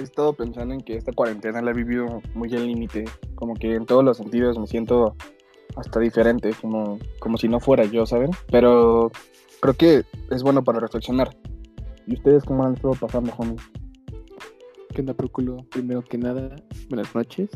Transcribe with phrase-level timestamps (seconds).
[0.00, 3.04] he estado pensando en que esta cuarentena la he vivido muy al límite,
[3.34, 5.14] como que en todos los sentidos me siento
[5.76, 8.30] hasta diferente, como, como si no fuera yo, ¿saben?
[8.50, 9.12] Pero
[9.60, 11.36] creo que es bueno para reflexionar.
[12.06, 13.56] ¿Y ustedes cómo han estado pasando, homie?
[14.92, 15.58] ¿Qué onda, Próculo?
[15.70, 16.56] Primero que nada,
[16.88, 17.50] buenas noches.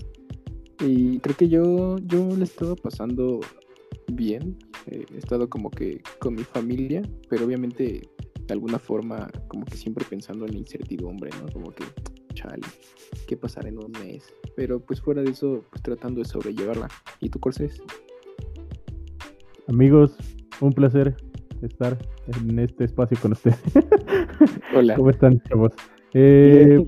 [0.81, 3.41] Y creo que yo, yo le he estado pasando
[4.13, 4.57] bien.
[4.87, 8.03] Eh, he estado como que con mi familia, pero obviamente
[8.47, 11.51] de alguna forma como que siempre pensando en la incertidumbre, ¿no?
[11.53, 11.85] Como que,
[12.35, 12.67] chale,
[13.27, 14.33] ¿qué pasará en un mes?
[14.57, 16.89] Pero pues fuera de eso, pues tratando de sobrellevarla.
[17.21, 17.81] ¿Y tú, Corsés?
[19.69, 20.17] Amigos,
[20.61, 21.17] un placer
[21.63, 23.61] estar en este espacio con ustedes.
[24.77, 24.97] Hola.
[24.97, 25.73] ¿Cómo están, chavos?
[26.13, 26.85] Eh,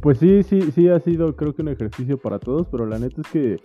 [0.00, 3.20] pues sí, sí, sí ha sido creo que un ejercicio para todos, pero la neta
[3.20, 3.56] es que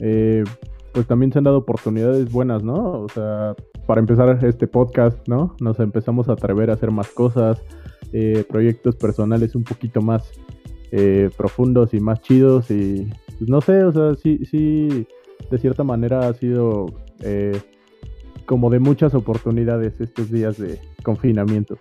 [0.00, 0.44] eh,
[0.92, 3.00] pues también se han dado oportunidades buenas, ¿no?
[3.00, 3.54] O sea,
[3.86, 5.56] para empezar este podcast, ¿no?
[5.60, 7.62] Nos empezamos a atrever a hacer más cosas,
[8.16, 10.30] eh, proyectos personales un poquito más
[10.92, 15.06] eh, profundos y más chidos y pues, no sé, o sea, sí, sí,
[15.50, 16.86] de cierta manera ha sido
[17.20, 17.60] eh,
[18.46, 21.76] como de muchas oportunidades estos días de confinamiento.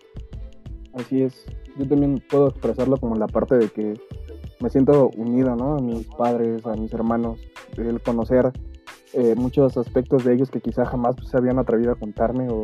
[0.94, 1.46] Así es,
[1.78, 3.94] yo también puedo expresarlo como la parte de que
[4.60, 5.76] me siento unido, ¿no?
[5.76, 7.40] A mis padres, a mis hermanos,
[7.78, 8.52] el conocer
[9.14, 12.64] eh, muchos aspectos de ellos que quizá jamás se habían atrevido a contarme o,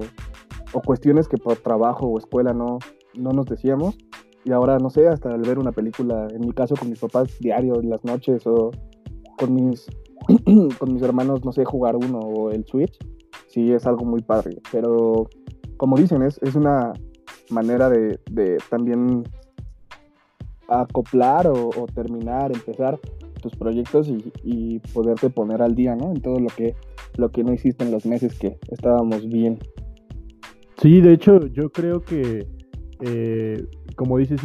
[0.84, 2.80] cuestiones que por trabajo o escuela no,
[3.16, 3.98] no nos decíamos.
[4.46, 7.38] Y ahora, no sé, hasta al ver una película, en mi caso con mis papás
[7.40, 8.72] diario, en las noches, o
[9.38, 9.88] con mis,
[10.80, 12.98] con mis hermanos, no sé, jugar uno o el Switch,
[13.48, 14.58] sí es algo muy padre.
[14.72, 15.28] Pero,
[15.78, 16.94] como dicen, es, es una
[17.50, 19.24] manera de, de también
[20.68, 23.00] acoplar o, o terminar, empezar
[23.40, 24.10] tus proyectos
[24.44, 26.12] y, poderte poner al día, ¿no?
[26.12, 26.76] En todo lo que,
[27.18, 29.60] lo que no hiciste en los meses que estábamos bien.
[30.82, 32.48] Sí, de hecho, yo creo que,
[33.02, 34.42] eh, como dices,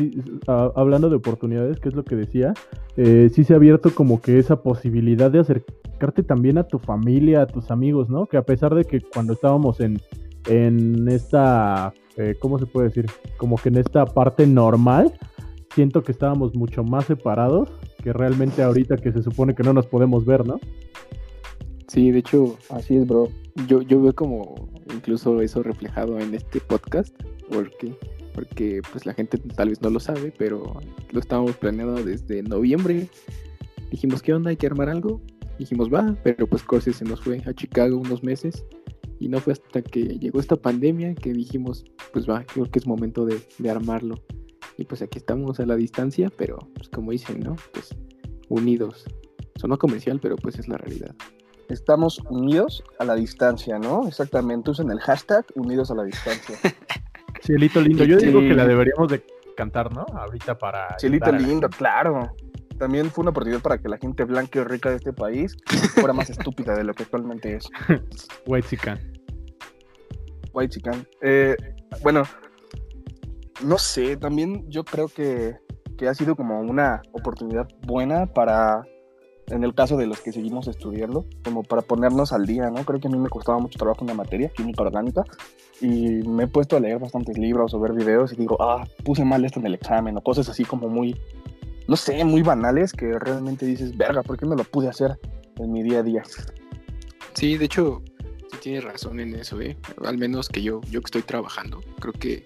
[0.47, 2.55] hablando de oportunidades, que es lo que decía,
[2.96, 7.42] eh, sí se ha abierto como que esa posibilidad de acercarte también a tu familia,
[7.42, 8.27] a tus amigos, ¿no?
[8.27, 10.01] Que a pesar de que cuando estábamos en,
[10.46, 13.06] en esta, eh, ¿cómo se puede decir?
[13.36, 15.12] Como que en esta parte normal,
[15.74, 19.86] siento que estábamos mucho más separados que realmente ahorita que se supone que no nos
[19.86, 20.61] podemos ver, ¿no?
[21.89, 23.28] Sí, de hecho, así es, bro.
[23.67, 27.14] Yo, yo veo como incluso eso reflejado en este podcast,
[27.51, 27.96] porque,
[28.34, 30.80] porque pues la gente tal vez no lo sabe, pero
[31.11, 33.08] lo estábamos planeando desde noviembre.
[33.90, 34.50] Dijimos, ¿qué onda?
[34.50, 35.22] Hay que armar algo.
[35.58, 38.64] Dijimos, va, pero pues Corsi se nos fue a Chicago unos meses
[39.20, 42.86] y no fue hasta que llegó esta pandemia que dijimos, pues va, creo que es
[42.86, 44.17] momento de, de armarlo.
[44.77, 47.56] Y pues aquí estamos a la distancia, pero pues como dicen, ¿no?
[47.72, 47.95] Pues
[48.48, 49.05] unidos.
[49.56, 51.14] Sonó comercial, pero pues es la realidad.
[51.68, 54.06] Estamos unidos a la distancia, ¿no?
[54.06, 54.70] Exactamente.
[54.70, 56.58] Usen el hashtag unidos a la distancia.
[57.44, 58.05] Cielito lindo.
[58.05, 59.22] Yo digo que la deberíamos de
[59.55, 60.06] cantar, ¿no?
[60.14, 60.98] Ahorita para...
[60.98, 62.34] Cielito lindo, claro.
[62.78, 65.56] También fue una oportunidad para que la gente blanca y rica de este país
[65.94, 67.68] fuera más estúpida de lo que actualmente es.
[68.46, 68.98] White Chican.
[70.52, 71.06] White Chican.
[71.20, 71.54] Eh,
[72.02, 72.22] bueno,
[73.62, 75.56] no sé, también yo creo que,
[76.08, 78.83] ha sido como una oportunidad buena para,
[79.48, 82.84] en el caso de los que seguimos estudiando, como para ponernos al día, ¿no?
[82.84, 85.24] Creo que a mí me costaba mucho trabajo en la materia, química orgánica,
[85.80, 89.24] y me he puesto a leer bastantes libros o ver videos y digo, ah, puse
[89.24, 91.20] mal esto en el examen, o cosas así como muy,
[91.88, 95.18] no sé, muy banales que realmente dices, verga, ¿por qué no lo pude hacer
[95.56, 96.22] en mi día a día?
[97.34, 98.02] Sí, de hecho,
[98.50, 99.77] sí tienes razón en eso, ¿eh?
[100.04, 102.44] Al menos que yo, yo que estoy trabajando, creo que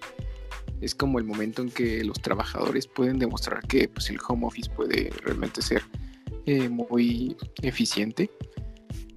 [0.81, 4.69] es como el momento en que los trabajadores pueden demostrar que pues, el home office
[4.69, 5.81] puede realmente ser
[6.49, 8.31] eh, muy eficiente.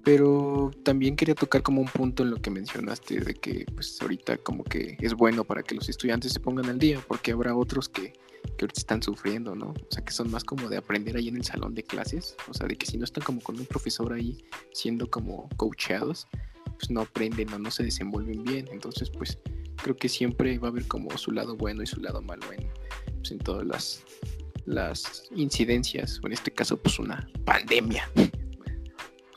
[0.04, 4.36] Pero también quería tocar como un punto en lo que mencionaste de que pues ahorita
[4.36, 7.88] como que es bueno para que los estudiantes se pongan al día, porque habrá otros
[7.88, 9.70] que, que ahorita están sufriendo, ¿no?
[9.70, 12.52] O sea, que son más como de aprender ahí en el salón de clases, o
[12.52, 16.26] sea, de que si no están como con un profesor ahí siendo como coacheados,
[16.74, 18.68] pues no aprenden o no se desenvuelven bien.
[18.72, 19.38] Entonces, pues
[19.76, 22.68] creo que siempre va a haber como su lado bueno y su lado malo en,
[23.18, 24.04] pues, en todas las,
[24.66, 28.08] las incidencias, o en este caso, pues una pandemia.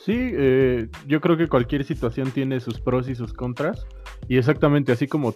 [0.06, 3.88] Sí, eh, yo creo que cualquier situación tiene sus pros y sus contras.
[4.28, 5.34] Y exactamente así como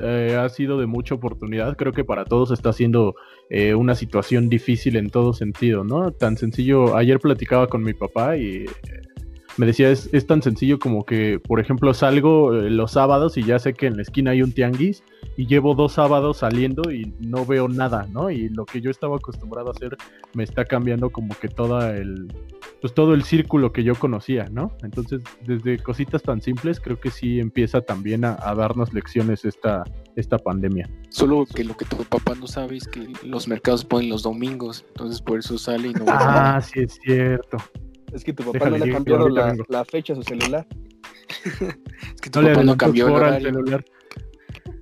[0.00, 3.16] eh, ha sido de mucha oportunidad, creo que para todos está siendo
[3.50, 6.12] eh, una situación difícil en todo sentido, ¿no?
[6.12, 8.66] Tan sencillo, ayer platicaba con mi papá y
[9.56, 13.58] me decía, es, es tan sencillo como que, por ejemplo, salgo los sábados y ya
[13.58, 15.02] sé que en la esquina hay un tianguis
[15.36, 18.30] y llevo dos sábados saliendo y no veo nada, ¿no?
[18.30, 19.96] Y lo que yo estaba acostumbrado a hacer
[20.34, 22.28] me está cambiando como que toda el,
[22.80, 24.76] pues todo el círculo que yo conocía, ¿no?
[24.82, 29.82] Entonces, desde cositas tan simples, creo que sí empieza también a, darnos lecciones esta,
[30.14, 30.88] esta pandemia.
[31.08, 34.84] Solo que lo que tu papá no sabe es que los mercados ponen los domingos,
[34.88, 37.56] entonces por eso sale y no Ah, sí es cierto.
[38.12, 40.66] Es que tu papá no le ha cambiado la, fecha a su celular.
[42.14, 43.84] es que tu papá no cambió el celular.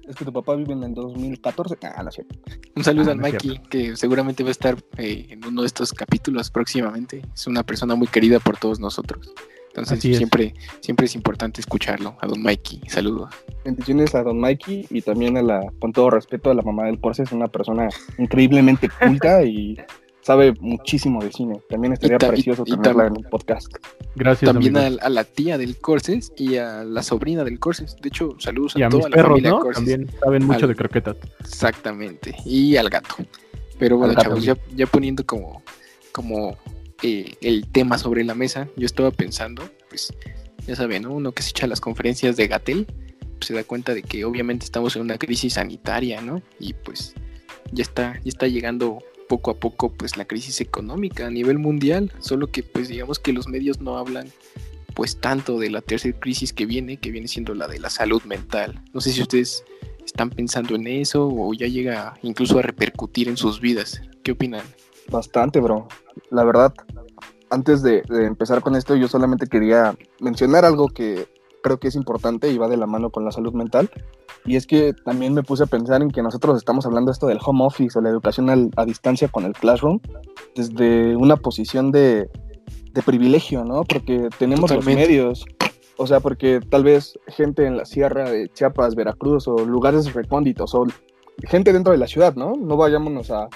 [0.08, 1.76] Es que tu papá vive en el 2014.
[1.82, 2.26] Ah, no sé.
[2.74, 5.92] Un saludo ah, al Mikey, que seguramente va a estar eh, en uno de estos
[5.92, 7.22] capítulos próximamente.
[7.34, 9.32] Es una persona muy querida por todos nosotros.
[9.68, 12.16] Entonces siempre, siempre es importante escucharlo.
[12.20, 13.30] A don Mikey, saludos.
[13.64, 17.00] Bendiciones a don Mikey y también a la, con todo respeto, a la mamá del
[17.00, 17.22] Corse.
[17.22, 17.88] Es una persona
[18.18, 19.78] increíblemente culta y
[20.22, 21.60] sabe muchísimo de cine.
[21.68, 23.74] También estaría precioso tenerla en el podcast.
[24.14, 24.50] Gracias.
[24.50, 27.96] También a, la tía del Corses y a la sobrina del Corses.
[28.00, 29.64] De hecho, saludos a, toda la familia ¿no?
[29.66, 31.16] También saben mucho de croquetas.
[31.40, 32.34] Exactamente.
[32.44, 33.16] Y al gato.
[33.78, 35.62] Pero bueno, chavos, ya, poniendo como,
[36.12, 36.56] como
[37.02, 40.14] eh, el tema sobre la mesa, yo estaba pensando, pues,
[40.66, 41.12] ya saben, ¿no?
[41.12, 44.64] Uno que se echa las conferencias de Gatel, pues, se da cuenta de que obviamente
[44.64, 46.42] estamos en una crisis sanitaria, ¿no?
[46.60, 47.14] Y pues
[47.72, 49.00] ya está, ya está llegando
[49.32, 53.32] poco a poco pues la crisis económica a nivel mundial, solo que pues digamos que
[53.32, 54.28] los medios no hablan
[54.94, 58.22] pues tanto de la tercera crisis que viene, que viene siendo la de la salud
[58.24, 58.82] mental.
[58.92, 59.64] No sé si ustedes
[60.04, 64.02] están pensando en eso o ya llega incluso a repercutir en sus vidas.
[64.22, 64.66] ¿Qué opinan?
[65.10, 65.88] Bastante, bro.
[66.28, 66.74] La verdad,
[67.48, 71.26] antes de, de empezar con esto, yo solamente quería mencionar algo que
[71.62, 73.90] creo que es importante y va de la mano con la salud mental.
[74.44, 77.38] Y es que también me puse a pensar en que nosotros estamos hablando esto del
[77.44, 80.00] home office o la educación a distancia con el classroom
[80.56, 82.28] desde una posición de,
[82.92, 83.84] de privilegio, ¿no?
[83.84, 85.44] Porque tenemos los medios.
[85.96, 90.74] O sea, porque tal vez gente en la sierra de Chiapas, Veracruz o lugares recónditos
[90.74, 90.86] o
[91.44, 92.56] gente dentro de la ciudad, ¿no?
[92.56, 93.48] No vayámonos a,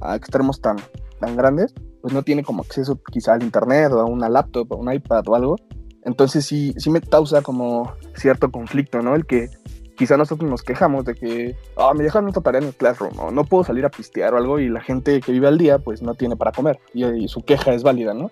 [0.00, 0.76] a extremos tan,
[1.20, 4.76] tan grandes, pues no tiene como acceso quizá al internet o a una laptop o
[4.76, 5.56] un iPad o algo.
[6.04, 9.14] Entonces sí, sí me causa como cierto conflicto, ¿no?
[9.14, 9.48] El que
[9.96, 13.30] quizá nosotros nos quejamos de que, ah, me dejaron esta tarea en el classroom, o
[13.30, 16.02] no puedo salir a pistear o algo, y la gente que vive al día, pues
[16.02, 18.30] no tiene para comer, y, su queja es válida, ¿no?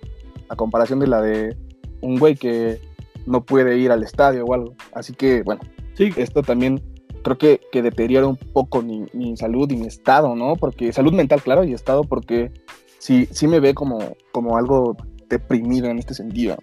[0.48, 1.56] A comparación de la de
[2.00, 2.80] un güey que
[3.26, 4.74] no puede ir al estadio o algo.
[4.92, 5.62] Así que, bueno,
[5.94, 6.10] sí.
[6.16, 6.82] esto también
[7.22, 10.56] creo que, que deteriora un poco mi, mi, salud y mi estado, ¿no?
[10.56, 12.52] Porque salud mental, claro, y estado, porque
[12.98, 14.96] sí, sí me ve como, como algo
[15.28, 16.56] deprimido en este sentido.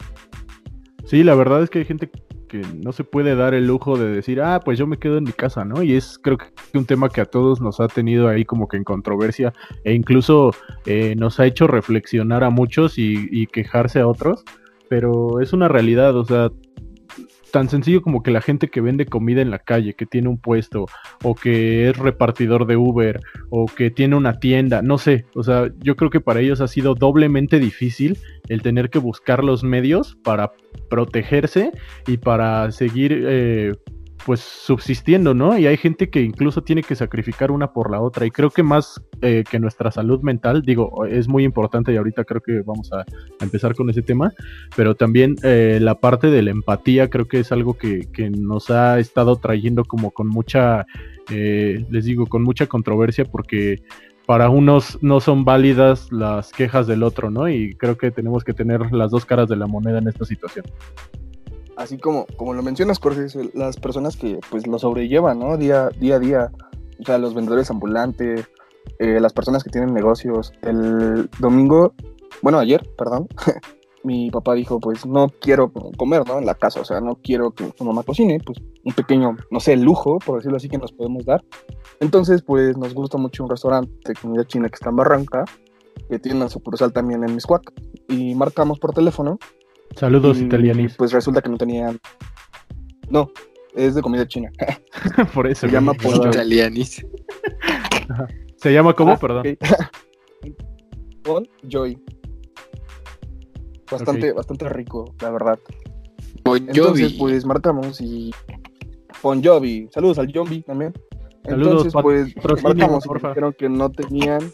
[1.06, 2.12] Sí, la verdad es que hay gente
[2.52, 5.24] que no se puede dar el lujo de decir, ah, pues yo me quedo en
[5.24, 5.82] mi casa, ¿no?
[5.84, 8.76] Y es creo que un tema que a todos nos ha tenido ahí como que
[8.76, 9.54] en controversia
[9.86, 10.54] e incluso
[10.86, 14.44] eh, nos ha hecho reflexionar a muchos y, y quejarse a otros,
[14.90, 16.52] pero es una realidad, o sea,
[17.52, 20.38] tan sencillo como que la gente que vende comida en la calle, que tiene un
[20.38, 20.86] puesto,
[21.24, 23.20] o que es repartidor de Uber,
[23.50, 26.68] o que tiene una tienda, no sé, o sea, yo creo que para ellos ha
[26.68, 28.18] sido doblemente difícil
[28.48, 30.52] el tener que buscar los medios para
[30.90, 31.72] protegerse
[32.08, 33.74] y para seguir eh,
[34.26, 35.58] pues subsistiendo, ¿no?
[35.58, 38.26] Y hay gente que incluso tiene que sacrificar una por la otra.
[38.26, 42.24] Y creo que más eh, que nuestra salud mental, digo, es muy importante y ahorita
[42.24, 43.06] creo que vamos a,
[43.42, 44.32] empezar con ese tema,
[44.76, 49.00] pero también eh, la parte de la empatía creo que es algo que, nos ha
[49.00, 50.86] estado trayendo como con mucha,
[51.32, 53.82] eh, les digo, con mucha controversia porque
[54.28, 57.50] para unos no son válidas las quejas del otro, ¿no?
[57.50, 60.66] Y creo que tenemos que tener las dos caras de la moneda en esta situación
[61.82, 65.58] así como, como lo mencionas, Jorge, las personas que pues lo sobrellevan, ¿no?
[65.58, 66.52] Día, día a día,
[67.00, 68.48] o sea, los vendedores ambulantes,
[69.00, 70.54] eh, las personas que tienen negocios.
[70.62, 71.94] El domingo,
[72.42, 73.28] bueno, ayer, perdón,
[74.04, 76.40] mi papá dijo, pues no quiero comer, ¿no?
[76.40, 79.60] En la casa, o sea, no quiero que tu mamá cocine, pues un pequeño, no
[79.60, 81.44] sé, lujo, por decirlo así, que nos podemos dar.
[82.00, 85.46] Entonces, pues nos gusta mucho un restaurante de comida china que está en Barranca,
[86.10, 87.72] que tiene una sucursal también en Miscuac,
[88.08, 89.40] y marcamos por teléfono
[89.96, 90.96] Saludos, italianis.
[90.96, 92.00] Pues resulta que no tenían.
[93.10, 93.30] No,
[93.76, 94.52] es de comida china.
[95.34, 95.68] Por eso.
[95.68, 97.06] Se llama Bon Italianis.
[98.56, 99.14] ¿Se llama cómo?
[99.14, 99.58] Ah, Perdón.
[101.24, 102.02] Bon Joy.
[103.92, 105.60] Bastante, bastante rico, la verdad.
[106.44, 108.32] Bon Entonces, pues marcamos y.
[109.22, 109.90] Bon Jovi.
[109.94, 110.94] Saludos al Jombi también.
[111.44, 114.52] Saludos, Entonces, pues marcamos y dijeron que no tenían.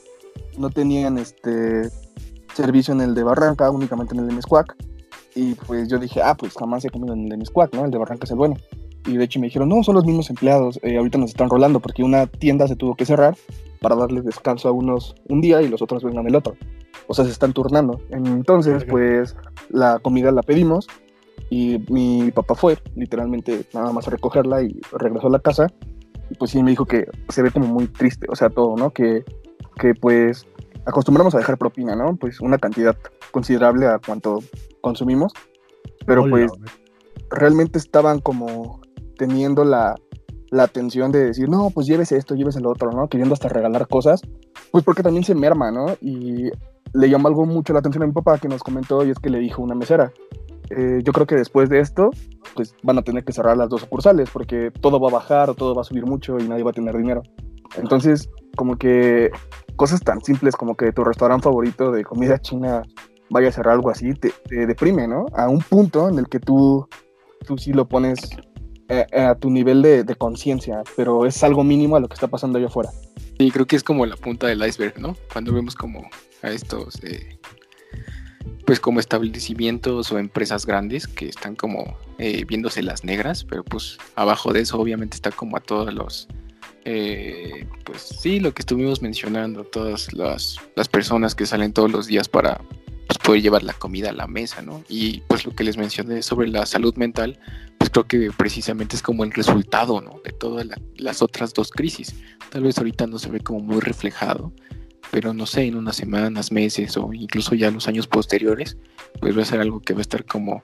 [0.57, 1.89] No tenían este
[2.53, 4.75] servicio en el de Barranca, únicamente en el de Mescuac.
[5.37, 7.85] Y pues yo dije, ah, pues jamás he comido el de mi squad, ¿no?
[7.85, 8.55] El de Barranca es el bueno.
[9.05, 11.79] Y de hecho me dijeron, no, son los mismos empleados, eh, ahorita nos están rolando
[11.79, 13.37] porque una tienda se tuvo que cerrar
[13.79, 16.55] para darles descanso a unos un día y los otros vengan el otro.
[17.05, 18.01] O sea, se están turnando.
[18.09, 19.35] Entonces, pues
[19.69, 20.87] la comida la pedimos
[21.51, 25.67] Y mi papá fue, literalmente, nada más a recogerla y regresó a la casa.
[26.31, 28.89] Y pues sí me dijo que se ve como muy triste, o sea, todo, ¿no?
[28.89, 29.23] Que,
[29.79, 30.47] que pues
[30.85, 32.15] acostumbramos a dejar propina, ¿no?
[32.15, 32.97] Pues una cantidad
[33.31, 34.39] considerable a cuanto
[34.81, 35.33] consumimos.
[36.05, 36.51] Pero pues
[37.29, 38.81] realmente estaban como
[39.17, 39.95] teniendo la,
[40.49, 43.09] la atención de decir, no, pues llévese esto, llévese lo otro, ¿no?
[43.09, 44.21] Queriendo hasta regalar cosas,
[44.71, 45.87] pues porque también se merma, ¿no?
[46.01, 46.49] Y
[46.93, 49.29] le llamó algo mucho la atención a mi papá que nos comentó y es que
[49.29, 50.11] le dijo una mesera,
[50.69, 52.09] eh, yo creo que después de esto,
[52.55, 55.55] pues van a tener que cerrar las dos sucursales porque todo va a bajar o
[55.55, 57.23] todo va a subir mucho y nadie va a tener dinero.
[57.77, 59.31] Entonces, como que
[59.75, 62.83] cosas tan simples como que tu restaurante favorito de comida china
[63.29, 65.25] vaya a cerrar algo así, te, deprime, ¿no?
[65.33, 66.87] A un punto en el que tú,
[67.45, 68.19] tú sí lo pones
[68.89, 72.57] eh, a, tu nivel de, conciencia, pero es algo mínimo a lo que está pasando
[72.57, 72.89] allá afuera.
[73.37, 75.15] Sí, creo que es como la punta del iceberg, ¿no?
[75.31, 76.09] Cuando vemos como
[76.41, 77.37] a estos, eh,
[78.65, 83.97] pues como establecimientos o empresas grandes que están como eh, viéndose las negras, pero pues
[84.15, 86.27] abajo de eso obviamente está como a todos los,
[86.83, 92.07] eh, pues sí, lo que estuvimos mencionando, todas las, las personas que salen todos los
[92.07, 92.59] días para
[93.07, 94.83] pues, poder llevar la comida a la mesa, ¿no?
[94.89, 97.39] Y pues lo que les mencioné sobre la salud mental,
[97.77, 100.19] pues creo que precisamente es como el resultado, ¿no?
[100.23, 102.15] De todas las otras dos crisis.
[102.49, 104.51] Tal vez ahorita no se ve como muy reflejado,
[105.11, 108.77] pero no sé, en unas semanas, meses o incluso ya en los años posteriores,
[109.19, 110.61] pues va a ser algo que va a estar como,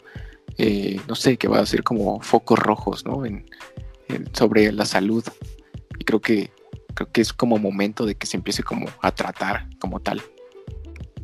[0.57, 3.25] eh, no sé, que va a ser como focos rojos, ¿no?
[3.25, 3.45] En,
[4.33, 5.23] sobre la salud.
[5.97, 6.51] Y creo que,
[6.93, 10.21] creo que es como momento de que se empiece como a tratar como tal.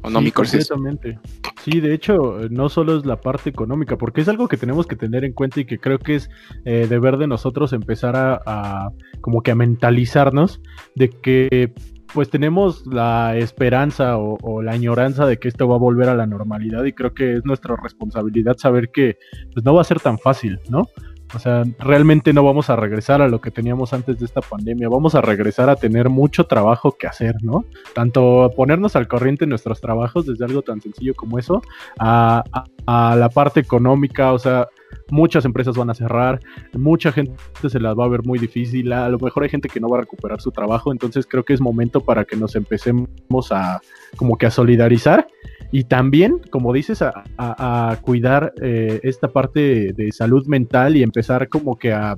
[0.01, 1.19] ¿O no, mi Completamente.
[1.63, 4.95] Sí, de hecho, no solo es la parte económica, porque es algo que tenemos que
[4.95, 6.29] tener en cuenta y que creo que es
[6.65, 8.91] eh, deber de nosotros empezar a,
[9.21, 10.61] como que a mentalizarnos
[10.95, 11.73] de que
[12.13, 16.25] pues tenemos la esperanza o, la añoranza de que esto va a volver a la
[16.25, 19.17] normalidad y creo que es nuestra responsabilidad saber que
[19.53, 20.87] pues, no va a ser tan fácil, ¿no?
[21.35, 24.89] O sea, realmente no vamos a regresar a lo que teníamos antes de esta pandemia,
[24.89, 27.65] vamos a regresar a tener mucho trabajo que hacer, ¿no?
[27.93, 31.61] Tanto ponernos al corriente en nuestros trabajos, desde algo tan sencillo como eso,
[31.99, 32.43] a,
[32.85, 34.67] a la parte económica, o sea,
[35.11, 36.39] muchas empresas van a cerrar,
[36.73, 37.33] mucha gente
[37.67, 39.97] se las va a ver muy difícil, a lo mejor hay gente que no va
[39.97, 43.07] a recuperar su trabajo, entonces creo que es momento para que nos empecemos
[43.51, 43.81] a
[44.15, 45.27] como que a solidarizar
[45.71, 51.77] y también, como dices, a, cuidar eh, esta parte de salud mental y empezar como
[51.77, 52.15] que a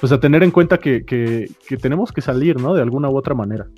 [0.00, 2.72] pues a tener en cuenta que, que, tenemos que salir, ¿no?
[2.72, 3.68] De alguna u otra manera.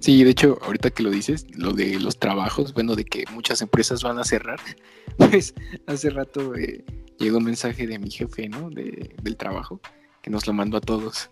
[0.00, 3.60] Sí, de hecho, ahorita que lo dices, lo de los trabajos, bueno, de que muchas
[3.60, 4.60] empresas van a cerrar,
[5.16, 5.54] pues
[5.86, 6.84] hace rato eh,
[7.22, 8.70] llegó un mensaje de mi jefe, ¿no?
[8.70, 9.80] De, del trabajo,
[10.22, 11.28] que nos lo mandó a todos.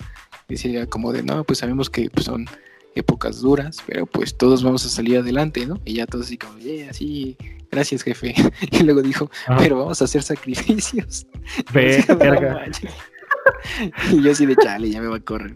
[0.48, 2.46] Decía como de, no, pues sabemos que pues, son
[2.94, 5.80] épocas duras, pero pues todos vamos a salir adelante, ¿no?
[5.84, 7.36] Y ya todos así como, yeah, sí,
[7.70, 8.34] gracias jefe.
[8.72, 11.26] Y luego dijo, pero vamos a hacer sacrificios.
[11.72, 12.64] Verga.
[14.12, 15.54] y yo así de chale, ya me va a correr.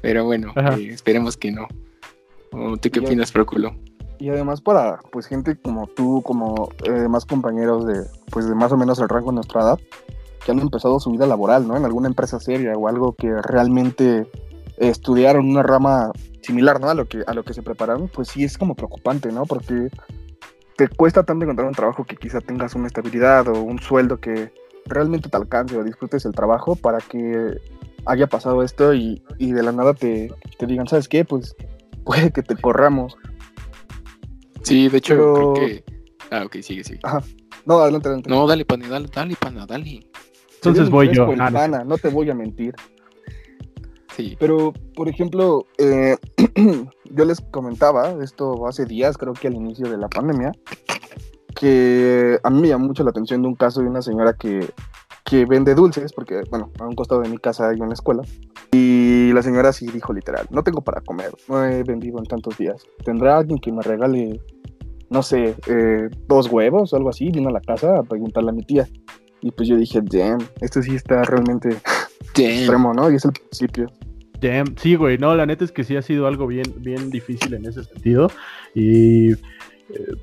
[0.00, 1.66] Pero bueno, eh, esperemos que no.
[2.80, 3.76] ¿Tú qué opinas, Próculo?
[4.18, 8.72] Y además para pues gente como tú, como eh, más compañeros de pues de más
[8.72, 9.78] o menos el rango de nuestra edad,
[10.44, 11.76] que han empezado su vida laboral, ¿no?
[11.76, 14.26] En alguna empresa seria o algo que realmente
[14.76, 16.10] estudiaron una rama
[16.42, 16.88] similar, ¿no?
[16.88, 19.44] A lo que a lo que se prepararon, pues sí es como preocupante, ¿no?
[19.46, 19.88] Porque
[20.76, 24.52] te cuesta tanto encontrar un trabajo que quizá tengas una estabilidad o un sueldo que
[24.86, 27.56] realmente te alcance o disfrutes el trabajo para que
[28.06, 31.24] haya pasado esto y, y de la nada te, te digan, ¿sabes qué?
[31.24, 31.56] Pues
[32.04, 33.16] puede que te corramos.
[34.62, 35.84] Sí, de hecho, creo que.
[36.30, 37.00] Ah, ok, sigue, sigue.
[37.02, 37.22] Ajá.
[37.64, 38.30] No, adelante, adelante.
[38.30, 40.00] No, dale, pana, dale, dale, pana, dale.
[40.54, 41.28] Entonces voy yo.
[41.38, 42.74] Ah, no te voy a mentir.
[44.16, 44.36] Sí.
[44.40, 46.16] Pero, por ejemplo, eh,
[47.04, 50.52] yo les comentaba esto hace días, creo que al inicio de la pandemia,
[51.54, 54.68] que a mí me llamó mucho la atención de un caso de una señora que,
[55.28, 58.22] que vende dulces, porque, bueno, a un costado de mi casa hay una escuela,
[58.72, 62.56] y la señora sí dijo literal, no tengo para comer, no he vendido en tantos
[62.56, 62.82] días.
[63.04, 64.40] ¿Tendrá alguien que me regale,
[65.10, 67.30] no sé, eh, dos huevos o algo así?
[67.30, 68.88] Vino a la casa a preguntarle a mi tía.
[69.42, 71.76] Y pues yo dije, damn, esto sí está realmente
[72.34, 73.10] extremo, ¿no?
[73.10, 73.86] Y es el principio.
[74.40, 77.52] Damn, sí, güey, no, la neta es que sí ha sido algo bien, bien difícil
[77.52, 78.30] en ese sentido.
[78.74, 79.36] Y, eh,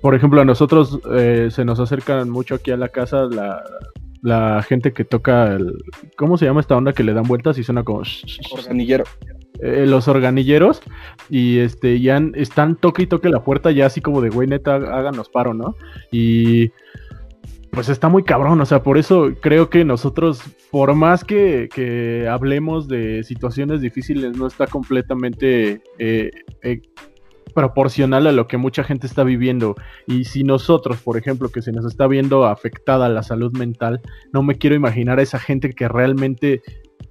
[0.02, 3.62] por ejemplo, a nosotros eh, se nos acercan mucho aquí a la casa la,
[4.26, 5.84] la gente que toca el.
[6.18, 8.02] ¿Cómo se llama esta onda que le dan vueltas y suena como.
[8.52, 9.04] Organillero.
[9.62, 10.82] Eh, los organilleros
[11.30, 14.76] y este ya están toque y toque la puerta ya así como de güey neta
[14.76, 15.76] háganos paro, ¿no?
[16.12, 16.72] Y
[17.72, 20.42] pues está muy cabrón, o sea, por eso creo que nosotros,
[20.72, 26.32] por más que, que hablemos de situaciones difíciles, no está completamente eh,
[26.64, 26.82] eh,
[27.56, 29.76] proporcional a lo que mucha gente está viviendo.
[30.06, 34.44] Y si nosotros, por ejemplo, que se nos está viendo afectada la salud mental, no
[34.44, 36.62] me quiero imaginar a esa gente que realmente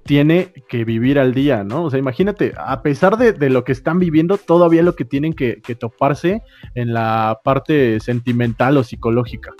[0.05, 1.85] tiene que vivir al día, ¿no?
[1.85, 5.63] O sea, imagínate, a pesar de, lo que están viviendo, todavía lo que tienen que,
[5.63, 6.43] que toparse
[6.75, 9.53] en la parte sentimental o psicológica.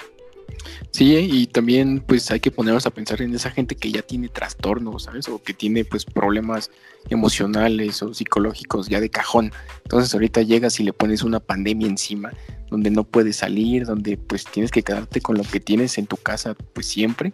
[0.91, 4.29] Sí, y también pues hay que ponernos a pensar en esa gente que ya tiene
[4.29, 5.29] trastornos, ¿sabes?
[5.29, 6.71] O que tiene pues problemas
[7.11, 9.53] emocionales o psicológicos ya de cajón.
[9.83, 12.33] Entonces ahorita llegas y le pones una pandemia encima,
[12.71, 16.17] donde no puedes salir, donde pues tienes que quedarte con lo que tienes en tu
[16.17, 17.33] casa pues siempre,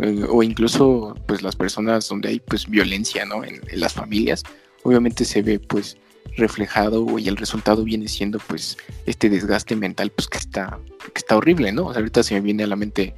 [0.00, 3.44] eh, o incluso pues las personas donde hay pues violencia, ¿no?
[3.44, 4.42] En, en las familias,
[4.82, 5.98] obviamente se ve pues
[6.36, 8.76] reflejado y el resultado viene siendo pues
[9.06, 11.86] este desgaste mental pues que está, que está horrible, ¿no?
[11.86, 13.14] O sea, ahorita se me viene a la mente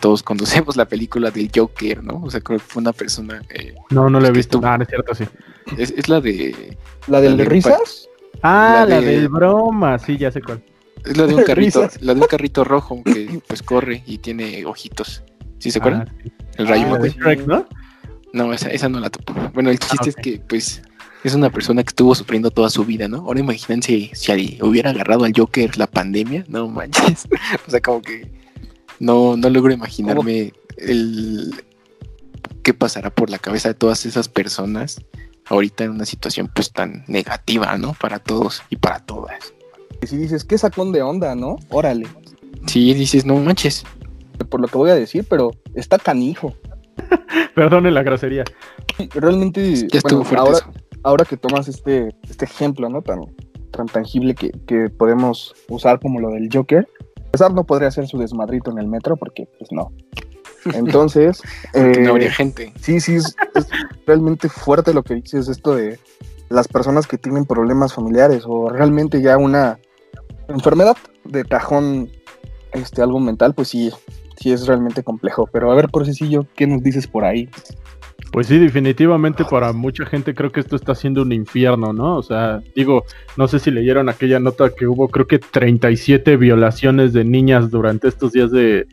[0.00, 2.22] todos conocemos la película del Joker, ¿no?
[2.22, 3.42] O sea, creo que fue una persona...
[3.50, 4.60] Eh, no, no la he visto.
[4.62, 5.24] Ah, es cierto, sí.
[5.76, 6.76] Es, la de...
[7.06, 8.08] ¿La del de risas?
[8.42, 10.62] Ah, la, del broma, sí, ya sé cuál.
[11.04, 14.64] Es la de un carrito, la de un carrito rojo que pues corre y tiene
[14.66, 15.22] ojitos.
[15.58, 16.08] ¿Sí se acuerdan?
[16.08, 17.66] Ah, El rayo ah, ¿no?
[18.32, 19.34] No, esa, esa no la topo.
[19.54, 20.82] Bueno, el chiste ah, es que pues
[21.28, 23.18] es una persona que estuvo sufriendo toda su vida, ¿no?
[23.18, 27.26] Ahora imagínense si hubiera agarrado al Joker la pandemia, no manches.
[27.66, 28.30] o sea, como que
[28.98, 31.54] no, no logro imaginarme el
[32.62, 35.00] qué pasará por la cabeza de todas esas personas
[35.46, 37.94] ahorita en una situación pues tan negativa, ¿no?
[37.94, 39.54] Para todos y para todas.
[40.02, 41.56] Y si dices, qué sacón de onda, ¿no?
[41.70, 42.06] Órale.
[42.66, 43.84] Sí, dices, no manches.
[44.50, 46.54] Por lo que voy a decir, pero está canijo.
[47.54, 48.44] Perdone la grosería.
[49.14, 50.58] Realmente, ya estuvo ahora,
[51.06, 53.00] ahora que tomas este, este ejemplo, ¿no?
[53.00, 53.20] Tan,
[53.70, 56.86] tan tangible que, que podemos usar como lo del Joker,
[57.36, 59.92] pesar no podría hacer su desmadrito en el metro porque, pues no.
[60.74, 61.42] Entonces.
[61.74, 62.72] no habría eh, gente.
[62.80, 63.36] Sí, sí, es,
[64.06, 65.98] realmente fuerte lo que dices, esto de
[66.48, 69.78] las personas que tienen problemas familiares o realmente ya una
[70.48, 72.10] enfermedad de cajón,
[72.72, 73.92] este, algo mental, pues sí,
[74.38, 75.46] sí es realmente complejo.
[75.52, 77.50] Pero a ver, Corcecillo, ¿qué nos dices por ahí?
[78.32, 82.16] Pues sí, definitivamente para mucha gente creo que esto está siendo un infierno, ¿no?
[82.16, 83.04] O sea, digo,
[83.38, 88.08] no sé si leyeron aquella nota que hubo, creo que 37 violaciones de niñas durante
[88.08, 88.86] estos días de,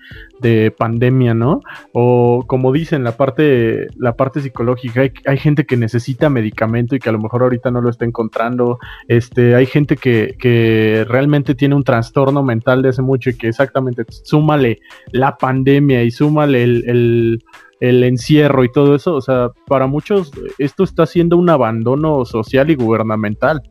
[0.78, 1.62] pandemia, ¿no?
[1.94, 7.08] O como dicen, la parte, la parte psicológica, hay, gente que necesita medicamento y que
[7.08, 11.76] a lo mejor ahorita no lo está encontrando, este, hay gente que, que realmente tiene
[11.76, 14.80] un trastorno mental de hace mucho y que exactamente, súmale
[15.14, 17.42] la pandemia y súmale el
[17.84, 22.76] encierro y todo eso, o sea, para muchos esto está siendo un abandono social y
[22.76, 23.62] gubernamental.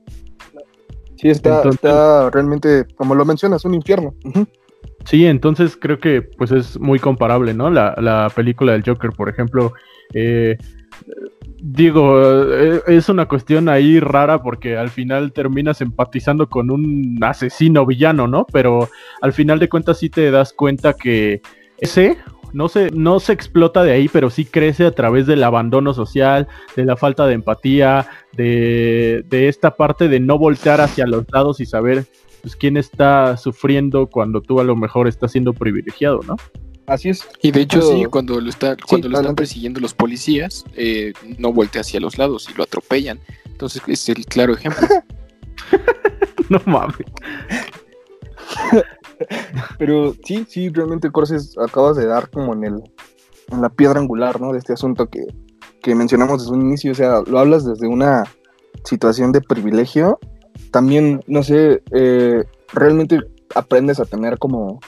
[1.17, 4.15] Sí, está, está realmente, como lo mencionas, un infierno.
[5.05, 7.71] Sí, entonces creo que pues es muy comparable, ¿no?
[7.71, 9.73] La, película del Joker, por ejemplo,
[10.15, 10.57] eh,
[11.63, 12.21] digo,
[12.53, 18.27] eh, es una cuestión ahí rara porque al final terminas empatizando con un asesino villano,
[18.27, 18.47] ¿no?
[18.53, 18.89] Pero
[19.21, 21.41] al final de cuentas sí te das cuenta que
[21.79, 22.19] ese
[22.53, 26.49] no se, no se explota de ahí, pero sí crece a través del abandono social,
[26.77, 31.67] de la falta de empatía, de, esta parte de no voltear hacia los lados y
[31.67, 32.07] saber
[32.43, 36.37] pues, quién está sufriendo cuando tú a lo mejor estás siendo privilegiado, ¿no?
[36.87, 37.27] Así es.
[37.41, 41.53] Y de hecho, sí, cuando lo, está, cuando lo están persiguiendo los policías, eh, no
[41.53, 43.21] voltea hacia los lados y lo atropellan.
[43.47, 44.89] Entonces, es el claro ejemplo.
[46.49, 46.97] no mames.
[49.79, 52.83] Pero sí, sí, realmente Corses acabas de dar como en el
[53.53, 54.53] en la piedra angular, ¿no?
[54.53, 55.27] De este asunto que,
[55.95, 58.25] mencionamos desde un inicio, o sea, lo hablas desde una
[58.85, 60.19] situación de privilegio,
[60.71, 63.21] también, no sé, eh, realmente
[63.55, 64.81] aprendes a tener como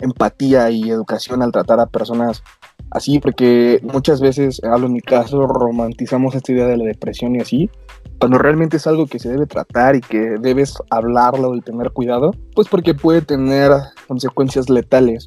[0.00, 2.42] empatía y educación al tratar a personas
[2.90, 7.40] así, porque muchas veces, hablo en mi caso, romantizamos esta idea de la depresión y
[7.40, 7.70] así,
[8.18, 12.32] cuando realmente es algo que se debe tratar y que debes hablarlo y tener cuidado,
[12.54, 13.72] pues porque puede tener
[14.06, 15.26] consecuencias letales.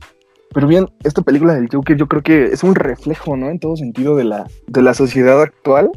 [0.54, 3.50] Pero bien, esta película del Joker yo creo que es un reflejo, ¿no?
[3.50, 5.90] En todo sentido de la, de la sociedad actual,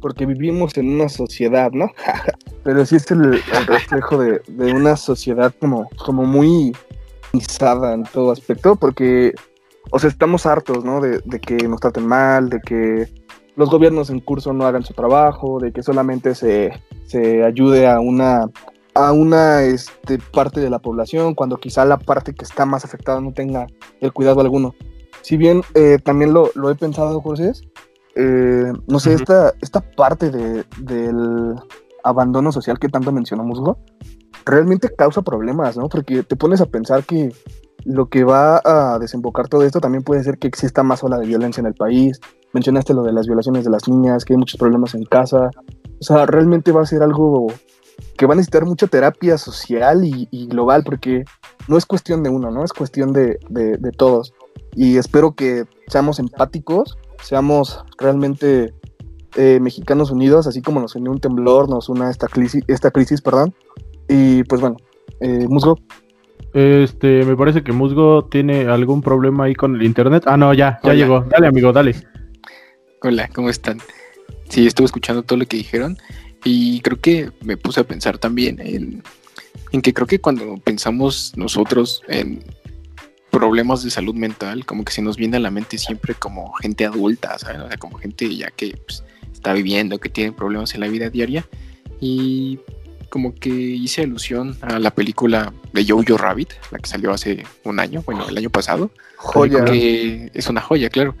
[0.00, 1.92] porque vivimos en una sociedad, ¿no?
[2.64, 6.72] Pero sí es el, reflejo de, de, una sociedad como, como muy
[7.32, 9.34] en todo aspecto, porque,
[9.90, 11.00] o sea, estamos hartos, ¿no?
[11.00, 13.08] De, de que nos traten mal, de que
[13.60, 16.72] los gobiernos en curso no hagan su trabajo, de que solamente se,
[17.44, 18.46] ayude a una
[18.94, 23.20] a una este, parte de la población, cuando quizá la parte que está más afectada
[23.20, 23.66] no tenga
[24.00, 24.74] el cuidado alguno.
[25.22, 27.52] Si bien eh, también lo, he pensado, José,
[28.16, 31.54] eh, no sé, esta, esta parte del
[32.02, 33.60] abandono social que tanto mencionamos,
[34.44, 35.88] realmente causa problemas, ¿no?
[35.88, 37.32] Porque te pones a pensar que
[37.84, 41.26] lo que va a desembocar todo esto también puede ser que exista más ola de
[41.26, 42.20] violencia en el país.
[42.52, 45.50] Mencionaste lo de las violaciones de las niñas, que hay muchos problemas en casa.
[46.00, 47.48] O sea, realmente va a ser algo
[48.16, 51.24] que va a necesitar mucha terapia social y, global, porque
[51.68, 52.64] no es cuestión de uno, ¿no?
[52.64, 53.38] Es cuestión de,
[53.96, 54.32] todos.
[54.74, 58.74] Y espero que seamos empáticos, seamos realmente
[59.36, 63.20] eh, mexicanos unidos, así como nos unió un temblor, nos una esta crisis, esta crisis,
[63.20, 63.54] perdón.
[64.08, 64.76] Y pues bueno,
[65.20, 65.76] eh, Musgo.
[66.52, 70.24] Este, me parece que Musgo tiene algún problema ahí con el internet.
[70.26, 71.20] Ah, no, ya, ya llegó.
[71.28, 71.94] Dale, amigo, dale.
[73.02, 73.78] Hola, ¿cómo están?
[74.48, 75.96] Sí, estuve escuchando todo lo que dijeron
[76.44, 79.02] y creo que me puse a pensar también en,
[79.72, 82.42] en que creo que cuando pensamos nosotros en
[83.30, 86.84] problemas de salud mental, como que se nos viene a la mente siempre como gente
[86.84, 87.60] adulta, ¿sabes?
[87.60, 91.08] O sea, como gente ya que pues, está viviendo, que tiene problemas en la vida
[91.08, 91.46] diaria.
[92.00, 92.58] Y
[93.10, 97.78] como que hice alusión a la película de Jojo Rabbit, la que salió hace un
[97.80, 98.90] año, bueno, el año pasado.
[99.16, 99.64] Joya.
[99.66, 101.14] Que es una joya, claro.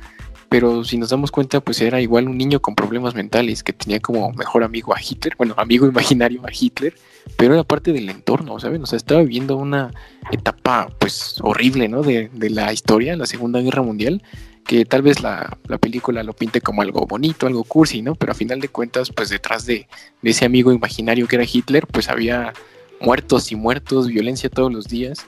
[0.50, 4.00] Pero si nos damos cuenta, pues era igual un niño con problemas mentales que tenía
[4.00, 6.94] como mejor amigo a Hitler, bueno, amigo imaginario a Hitler,
[7.36, 8.82] pero era parte del entorno, ¿saben?
[8.82, 9.90] O sea, estaba viviendo una
[10.30, 12.02] etapa pues horrible, ¿no?
[12.02, 14.22] De, de la historia, la Segunda Guerra Mundial,
[14.70, 18.14] que tal vez la, película lo pinte como algo bonito, algo cursi, ¿no?
[18.14, 19.88] Pero a final de cuentas, pues detrás de,
[20.22, 22.52] ese amigo imaginario que era Hitler, pues había
[23.00, 25.26] muertos y muertos, violencia todos los días.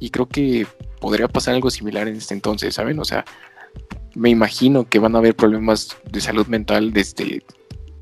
[0.00, 0.66] Y creo que
[1.00, 2.98] podría pasar algo similar en este entonces, ¿saben?
[2.98, 3.24] O sea,
[4.14, 7.42] me imagino que van a haber problemas de salud mental desde,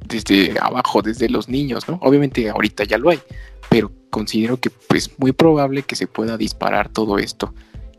[0.06, 1.98] desde abajo, desde los niños, ¿no?
[2.02, 3.20] Obviamente ahorita ya lo hay,
[3.68, 7.54] pero considero que es pues, muy probable que se pueda disparar todo esto.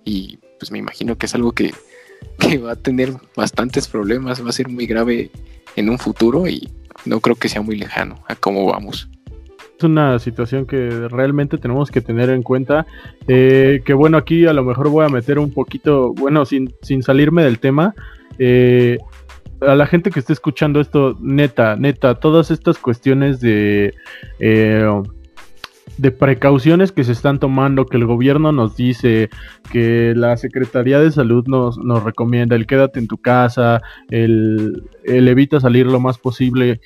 [0.06, 1.74] Y pues me imagino que es algo que
[2.40, 5.32] que va a tener bastantes problemas, va a ser muy grave
[5.76, 6.70] en un futuro y
[7.06, 9.10] no creo que sea muy lejano a cómo vamos.
[9.78, 12.86] Es una situación que realmente tenemos que tener en cuenta.
[13.28, 17.04] Eh, que bueno, aquí a lo mejor voy a meter un poquito, bueno, sin, sin
[17.04, 17.96] salirme del tema.
[18.38, 18.98] Eh,
[19.62, 23.94] a la gente que esté escuchando esto, neta, neta, todas estas cuestiones de...
[24.40, 24.88] Eh,
[25.98, 29.30] de precauciones que se están tomando, que el gobierno nos dice,
[29.72, 35.60] que la Secretaría de Salud nos, nos recomienda, el quédate en tu casa, el, evita
[35.60, 36.82] salir lo más posible.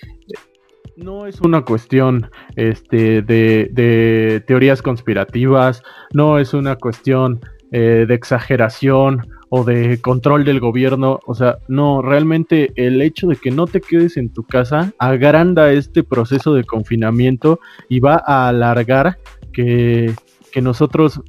[0.98, 7.40] No es una cuestión este, de, de teorías conspirativas, no es una cuestión
[7.72, 11.20] eh, de exageración o de control del gobierno.
[11.28, 15.72] O sea, no, realmente el hecho de que no te quedes en tu casa agranda
[15.72, 19.20] este proceso de confinamiento y va a alargar
[19.54, 20.16] que,
[20.52, 21.22] que nosotros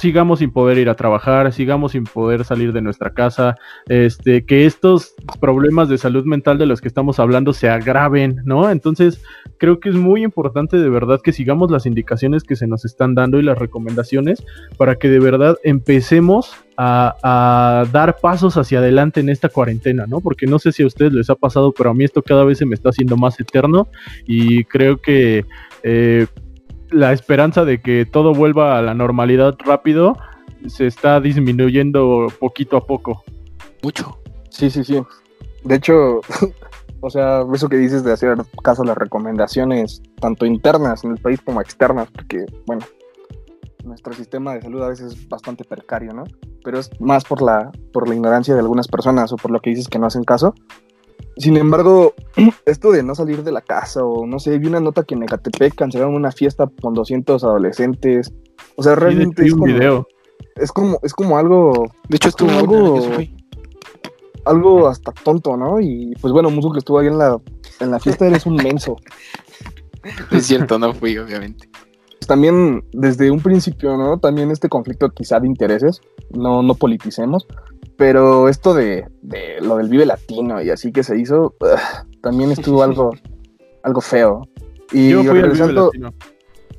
[0.00, 4.64] sigamos sin poder ir a trabajar, sigamos sin poder salir de nuestra casa, este, que
[4.64, 8.70] estos problemas de salud mental de los que estamos hablando se agraven, ¿no?
[8.70, 9.22] Entonces,
[9.58, 13.14] creo que es muy importante de verdad que sigamos las indicaciones que se nos están
[13.14, 14.42] dando y las recomendaciones
[14.78, 20.22] para que de verdad empecemos a, dar pasos hacia adelante en esta cuarentena, ¿no?
[20.22, 22.56] Porque no sé si a ustedes les ha pasado, pero a mí esto cada vez
[22.56, 23.88] se me está haciendo más eterno
[24.26, 25.44] y creo que...
[25.82, 26.26] Eh,
[26.90, 30.16] la esperanza de que todo vuelva a la normalidad rápido
[30.66, 33.22] se está disminuyendo poquito a poco.
[33.82, 34.18] Mucho.
[34.50, 35.00] Sí, sí, sí.
[35.64, 36.20] De hecho,
[37.00, 41.18] o sea, eso que dices de hacer caso a las recomendaciones, tanto internas en el
[41.18, 42.84] país como externas, porque, bueno,
[43.84, 46.24] nuestro sistema de salud a veces es bastante precario, ¿no?
[46.62, 49.70] Pero es más por la, por la ignorancia de algunas personas o por lo que
[49.70, 50.54] dices que no hacen caso.
[51.36, 52.14] Sin embargo,
[52.66, 55.22] esto de no salir de la casa o no sé, vi una nota que en
[55.22, 58.32] Ecatepec cancelaron una fiesta con 200 adolescentes.
[58.76, 60.08] O sea, realmente es, como, video.
[60.56, 63.00] es como es como algo de hecho estuvo algo
[64.44, 65.80] algo hasta tonto, ¿no?
[65.80, 67.38] Y pues bueno, Musu que estuvo ahí en la
[67.80, 68.96] en la fiesta eres un menso.
[70.30, 71.68] es cierto, no fui obviamente.
[72.26, 74.18] También desde un principio, ¿no?
[74.18, 77.46] También este conflicto quizá de intereses, no no politicemos,
[78.00, 79.04] pero esto de,
[79.60, 81.54] lo del Vive Latino y así que se hizo,
[82.22, 83.10] también estuvo algo,
[83.82, 84.48] algo feo.
[84.90, 86.10] Y Yo fui regresando, Vive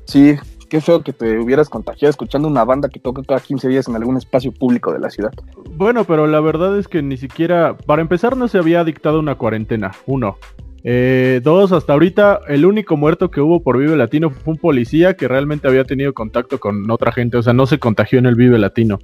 [0.04, 0.34] sí,
[0.68, 3.94] qué feo que te hubieras contagiado escuchando una banda que toca cada 15 días en
[3.94, 5.30] algún espacio público de la ciudad.
[5.76, 9.36] Bueno, pero la verdad es que ni siquiera, para empezar, no se había dictado una
[9.36, 10.38] cuarentena, uno.
[10.84, 15.14] Eh, dos, hasta ahorita el único muerto que hubo por Vive Latino fue un policía
[15.14, 18.34] que realmente había tenido contacto con otra gente, o sea, no se contagió en el
[18.34, 18.98] Vive Latino.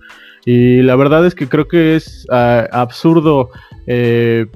[0.44, 3.50] Y la verdad es que creo que es ah, absurdo
[3.86, 4.46] eh,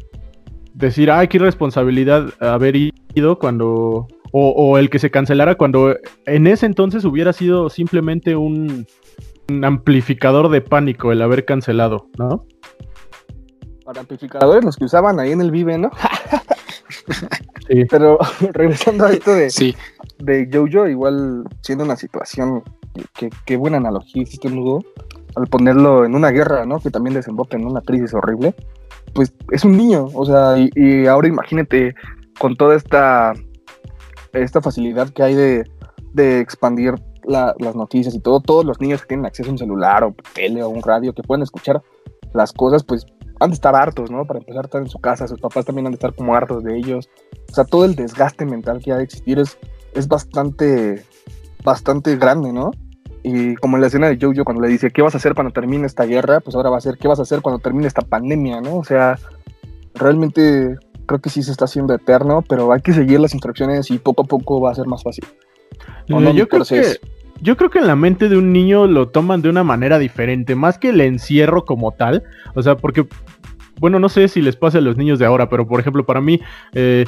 [0.74, 6.66] decir, ay, qué irresponsabilidad haber ido cuando, o, el que se cancelara cuando en ese
[6.66, 8.86] entonces hubiera sido simplemente un,
[9.48, 12.46] un amplificador de pánico el haber cancelado, ¿no?
[13.92, 15.90] Para amplificadores los que usaban ahí en el Vive, ¿no?
[17.90, 18.18] Pero
[18.52, 19.74] regresando a esto de, sí.
[20.18, 22.62] de Jojo, igual siendo una situación,
[23.44, 24.82] qué buena analogía hiciste, Lugo,
[25.36, 26.80] al ponerlo en una guerra, ¿no?
[26.80, 28.54] Que también desemboca en una crisis horrible,
[29.14, 31.94] pues es un niño, o sea, y, ahora imagínate
[32.38, 33.34] con toda esta
[34.32, 35.70] esta facilidad que hay de,
[36.14, 40.04] de expandir las noticias y todo, todos los niños que tienen acceso a un celular
[40.04, 41.82] o tele o un radio que pueden escuchar
[42.32, 43.06] las cosas, pues
[43.42, 44.24] han de estar hartos, ¿no?
[44.24, 46.62] Para empezar a estar en su casa, sus papás también han de estar como hartos
[46.62, 47.08] de ellos.
[47.50, 49.58] O sea, todo el desgaste mental que ha de existir es,
[49.94, 51.04] es bastante,
[51.64, 52.70] bastante grande, ¿no?
[53.24, 55.52] Y como en la escena de Jojo cuando le dice, ¿qué vas a hacer cuando
[55.52, 56.40] termine esta guerra?
[56.40, 58.76] Pues ahora va a ser, ¿qué vas a hacer cuando termine esta pandemia, ¿no?
[58.76, 59.18] O sea,
[59.94, 60.76] realmente
[61.06, 64.22] creo que sí se está haciendo eterno, pero hay que seguir las instrucciones y poco
[64.22, 65.24] a poco va a ser más fácil.
[66.08, 66.98] yo, creo que,
[67.40, 70.54] yo creo que en la mente de un niño lo toman de una manera diferente,
[70.54, 72.22] más que el encierro como tal.
[72.54, 73.06] O sea, porque,
[73.80, 76.20] bueno, no sé si les pasa a los niños de ahora, pero por ejemplo, para
[76.20, 76.40] mí,
[76.74, 77.04] eh,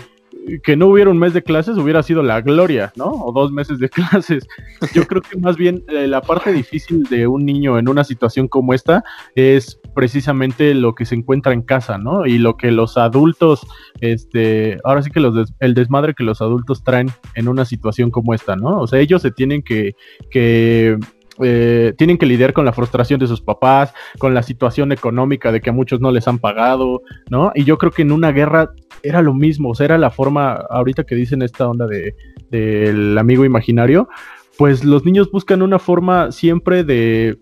[0.63, 3.07] que no hubiera un mes de clases hubiera sido la gloria, ¿no?
[3.07, 4.47] O dos meses de clases.
[4.93, 8.49] Yo creo que más bien eh, la parte difícil de un niño en una situación
[8.49, 12.27] como esta es precisamente lo que se encuentra en casa, ¿no?
[12.27, 13.67] Y lo que los adultos,
[14.01, 18.35] este, ahora sí que los el desmadre que los adultos traen en una situación como
[18.35, 18.81] esta, ¿no?
[18.81, 19.95] O sea, ellos se tienen que,
[20.31, 20.99] que
[21.43, 25.61] eh, tienen que lidiar con la frustración de sus papás, con la situación económica de
[25.61, 27.53] que a muchos no les han pagado, ¿no?
[27.55, 28.71] Y yo creo que en una guerra
[29.03, 32.15] era lo mismo, o sea, era la forma, ahorita que dicen esta onda de
[32.51, 34.09] del amigo imaginario,
[34.57, 37.39] pues los niños buscan una forma siempre de,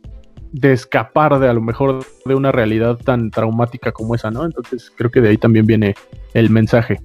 [0.53, 4.45] de escapar de a lo mejor de una realidad tan traumática como esa, ¿no?
[4.45, 5.95] Entonces creo que de ahí también viene
[6.35, 6.99] el mensaje.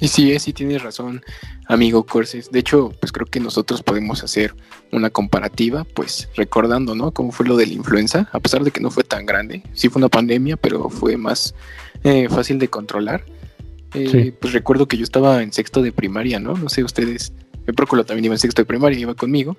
[0.00, 1.22] Y sí, sí tienes razón,
[1.66, 2.50] amigo Corses.
[2.50, 4.54] De hecho, pues creo que nosotros podemos hacer
[4.90, 7.12] una comparativa, pues recordando, ¿no?
[7.12, 9.62] Cómo fue lo de la influenza, a pesar de que no fue tan grande.
[9.74, 11.54] Sí fue una pandemia, pero fue más
[12.04, 13.24] eh, fácil de controlar.
[13.94, 16.54] Eh, pues recuerdo que yo estaba en sexto de primaria, ¿no?
[16.54, 17.32] No sé, ustedes,
[17.66, 19.56] el Próculo también iba en sexto de primaria, iba conmigo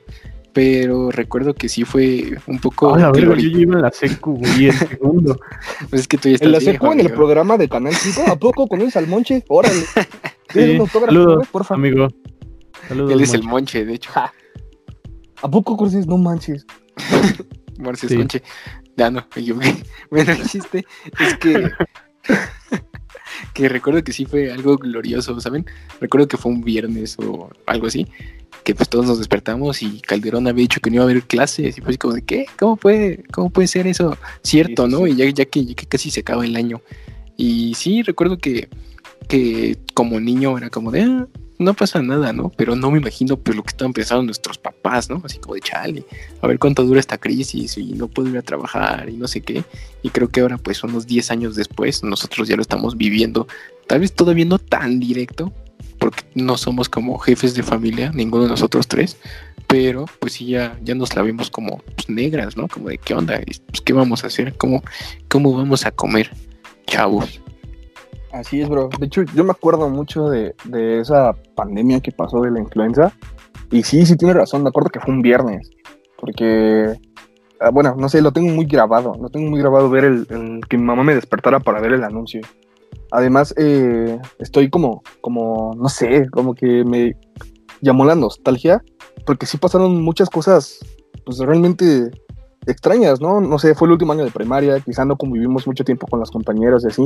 [0.53, 2.93] pero recuerdo que sí fue un poco.
[2.95, 5.37] Ah, yo iba en la secu, y en segundo.
[5.89, 8.31] pues es que tú ya estás En la secu, en el programa de Canal 5,
[8.31, 9.43] ¿a poco con el Monche?
[9.49, 9.83] Órale.
[10.49, 11.83] Sí, un saludos, por favor.
[11.83, 12.07] amigo.
[12.87, 14.11] Saludos, Él es el Monche, de hecho.
[14.15, 16.05] ¿A poco conoces?
[16.05, 16.67] No manches.
[17.79, 18.17] Marces sí.
[18.17, 18.43] Monche.
[18.95, 19.73] Ya no, me equivoqué.
[20.11, 20.85] Bueno, el chiste
[21.19, 21.71] es que.
[23.55, 25.65] que recuerdo que sí fue algo glorioso, ¿saben?
[25.99, 28.07] Recuerdo que fue un viernes o algo así
[28.63, 31.77] que pues todos nos despertamos y Calderón había dicho que no iba a haber clases
[31.77, 32.45] y fue así como de ¿qué?
[32.57, 35.05] ¿Cómo puede, cómo puede ser eso cierto, no?
[35.07, 36.81] Y ya, ya, que, ya, que, casi se acaba el año.
[37.37, 38.69] Y sí, recuerdo que,
[39.27, 41.27] que como niño era como de, ah,
[41.59, 42.49] no pasa nada, ¿no?
[42.49, 45.21] Pero no me imagino pues lo que estaban pensando nuestros papás, ¿no?
[45.23, 46.05] Así como de chale,
[46.41, 49.41] a ver cuánto dura esta crisis y no puedo ir a trabajar y no sé
[49.41, 49.63] qué.
[50.01, 53.47] Y creo que ahora pues unos 10 años después nosotros ya lo estamos viviendo,
[53.87, 55.53] tal vez todavía no tan directo,
[56.03, 59.15] porque no somos como jefes de familia, ninguno de nosotros tres,
[59.67, 62.67] pero pues sí ya, ya nos la vemos como pues, negras, ¿no?
[62.67, 64.83] Como de qué onda, pues, qué vamos a hacer, cómo,
[65.29, 66.29] cómo vamos a comer,
[66.87, 67.39] chavos.
[68.33, 68.89] Así es, bro.
[68.99, 73.13] De hecho, yo me acuerdo mucho de, de esa pandemia que pasó de la influenza.
[73.71, 75.69] Y sí, sí tiene razón, me acuerdo que fue un viernes.
[76.17, 76.99] Porque,
[77.61, 79.15] ah, bueno, no sé, lo tengo muy grabado.
[79.21, 82.03] Lo tengo muy grabado ver el, el que mi mamá me despertara para ver el
[82.03, 82.41] anuncio.
[83.13, 87.15] Además, eh, estoy como, como, no sé, como que me
[87.79, 88.83] llamó la nostalgia,
[89.27, 90.79] porque sí pasaron muchas cosas,
[91.23, 92.09] pues realmente
[92.65, 93.39] extrañas, ¿no?
[93.39, 96.31] No sé, fue el último año de primaria, quizá no convivimos mucho tiempo con las
[96.31, 97.03] compañeras y así.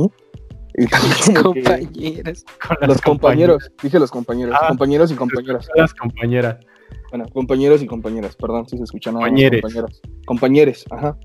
[0.78, 2.44] Y también compañeras.
[2.80, 5.68] los compañeros, dije los compañeros, ah, compañeros y compañeras.
[5.74, 6.56] Las compañeras.
[7.10, 9.60] Bueno, compañeros y compañeras, perdón si se escuchan compañeros.
[9.60, 10.00] compañeras.
[10.24, 11.18] Compañeres, ajá.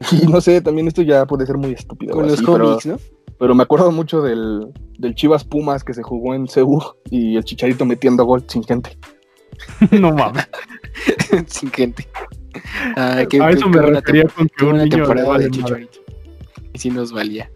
[0.12, 2.14] Y no sé, también esto ya puede ser muy estúpido.
[2.14, 2.96] Con los cómics, ¿no?
[3.42, 7.42] Pero me acuerdo mucho del, del Chivas Pumas que se jugó en Ceú y el
[7.42, 8.96] Chicharito metiendo gol sin gente.
[9.90, 10.48] no mames.
[11.48, 12.06] sin gente.
[12.94, 15.98] a eso me refería con que un niño temporada de Chicharito.
[16.72, 17.50] Y sí nos valía.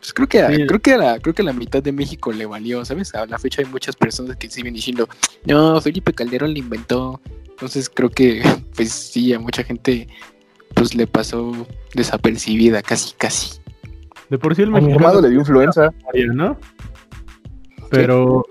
[0.00, 2.32] Pues creo que, a, creo, que a la, creo que a la mitad de México
[2.32, 3.14] le valió, ¿sabes?
[3.14, 5.08] A la fecha hay muchas personas que siguen diciendo,
[5.44, 7.20] no, Felipe Calderón le inventó.
[7.48, 8.42] Entonces creo que,
[8.74, 10.08] pues sí, a mucha gente
[10.74, 11.52] pues le pasó
[11.94, 13.59] desapercibida, casi, casi.
[14.30, 15.20] De por sí el mexicano.
[15.20, 15.92] le dio influenza.
[16.32, 16.56] ¿no?
[17.90, 18.44] Pero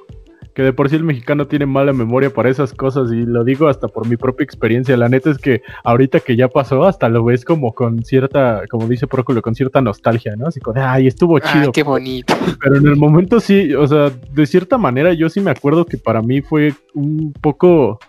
[0.53, 3.69] que de por sí el mexicano tiene mala memoria para esas cosas y lo digo
[3.69, 4.97] hasta por mi propia experiencia.
[4.97, 8.85] La neta es que ahorita que ya pasó, hasta lo ves como con cierta, como
[8.87, 10.47] dice Próculo, con cierta nostalgia, ¿no?
[10.47, 11.71] Así como, ay, estuvo ah, chido.
[11.71, 12.33] qué bonito.
[12.61, 15.97] Pero en el momento sí, o sea, de cierta manera yo sí me acuerdo que
[15.97, 17.99] para mí fue un poco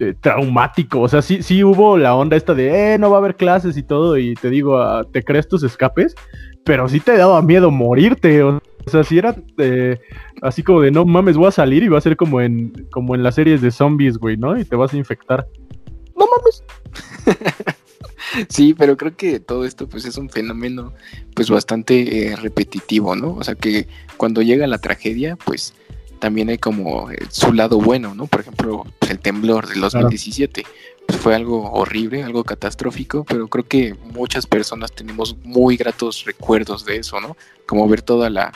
[0.00, 1.00] eh, traumático.
[1.00, 3.76] O sea, sí, sí hubo la onda esta de, eh, no va a haber clases
[3.76, 6.14] y todo, y te digo, ah, te crees tus escapes,
[6.68, 8.42] pero sí te daba miedo morirte.
[8.42, 9.98] O sea, si era eh,
[10.42, 13.14] así como de, no mames, voy a salir y va a ser como en, como
[13.14, 14.54] en las series de zombies, güey, ¿no?
[14.60, 15.48] Y te vas a infectar.
[16.14, 16.62] No mames.
[18.50, 20.92] sí, pero creo que todo esto pues es un fenómeno
[21.32, 23.30] pues bastante repetitivo, ¿no?
[23.36, 25.72] O sea que cuando llega la tragedia, pues
[26.18, 28.26] también hay como eh, su lado bueno, ¿no?
[28.26, 30.64] Por ejemplo, pues, el temblor del 2017
[31.06, 36.84] pues, fue algo horrible, algo catastrófico, pero creo que muchas personas tenemos muy gratos recuerdos
[36.84, 37.36] de eso, ¿no?
[37.66, 38.52] Como ver toda la,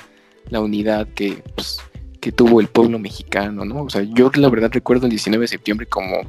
[0.50, 1.78] unidad que, pues,
[2.20, 3.84] que tuvo el pueblo mexicano, ¿no?
[3.84, 6.20] O sea, yo la verdad recuerdo el 19 de septiembre como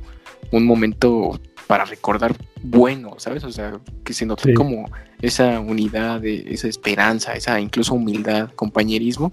[0.52, 3.43] un momento para recordar bueno, ¿sabes?
[3.43, 4.89] O sea, que se notó como
[5.22, 9.32] esa unidad, esa esperanza, esa incluso humildad, compañerismo.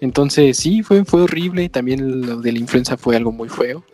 [0.00, 3.84] Entonces sí, fue, fue horrible, también lo de la influenza fue algo muy feo,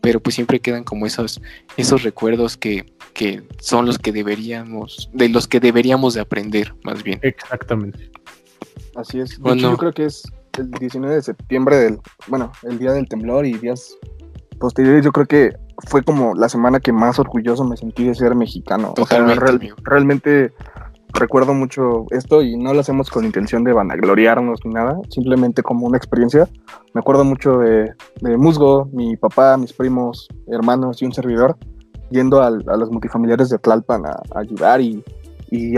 [0.00, 1.40] pero pues siempre quedan como esos,
[1.76, 7.02] esos recuerdos que, que son los que deberíamos, de los que deberíamos de aprender, más
[7.02, 7.18] bien.
[7.22, 8.10] Exactamente.
[8.94, 9.38] Así es.
[9.38, 10.22] yo creo que es
[10.58, 13.96] el 19 de septiembre del, bueno, el día del temblor y días
[14.58, 15.56] posteriores, yo creo que
[15.86, 18.92] fue como la semana que más orgulloso me sentí de ser mexicano.
[18.94, 20.52] Totalmente, realmente
[21.14, 25.86] recuerdo mucho esto y no lo hacemos con intención de vanagloriarnos ni nada, simplemente como
[25.86, 26.48] una experiencia.
[26.94, 27.94] Me acuerdo mucho de,
[28.36, 31.56] Musgo, mi papá, mis primos, hermanos y un servidor
[32.10, 35.04] yendo a los multifamiliares de Tlalpan a, ayudar y,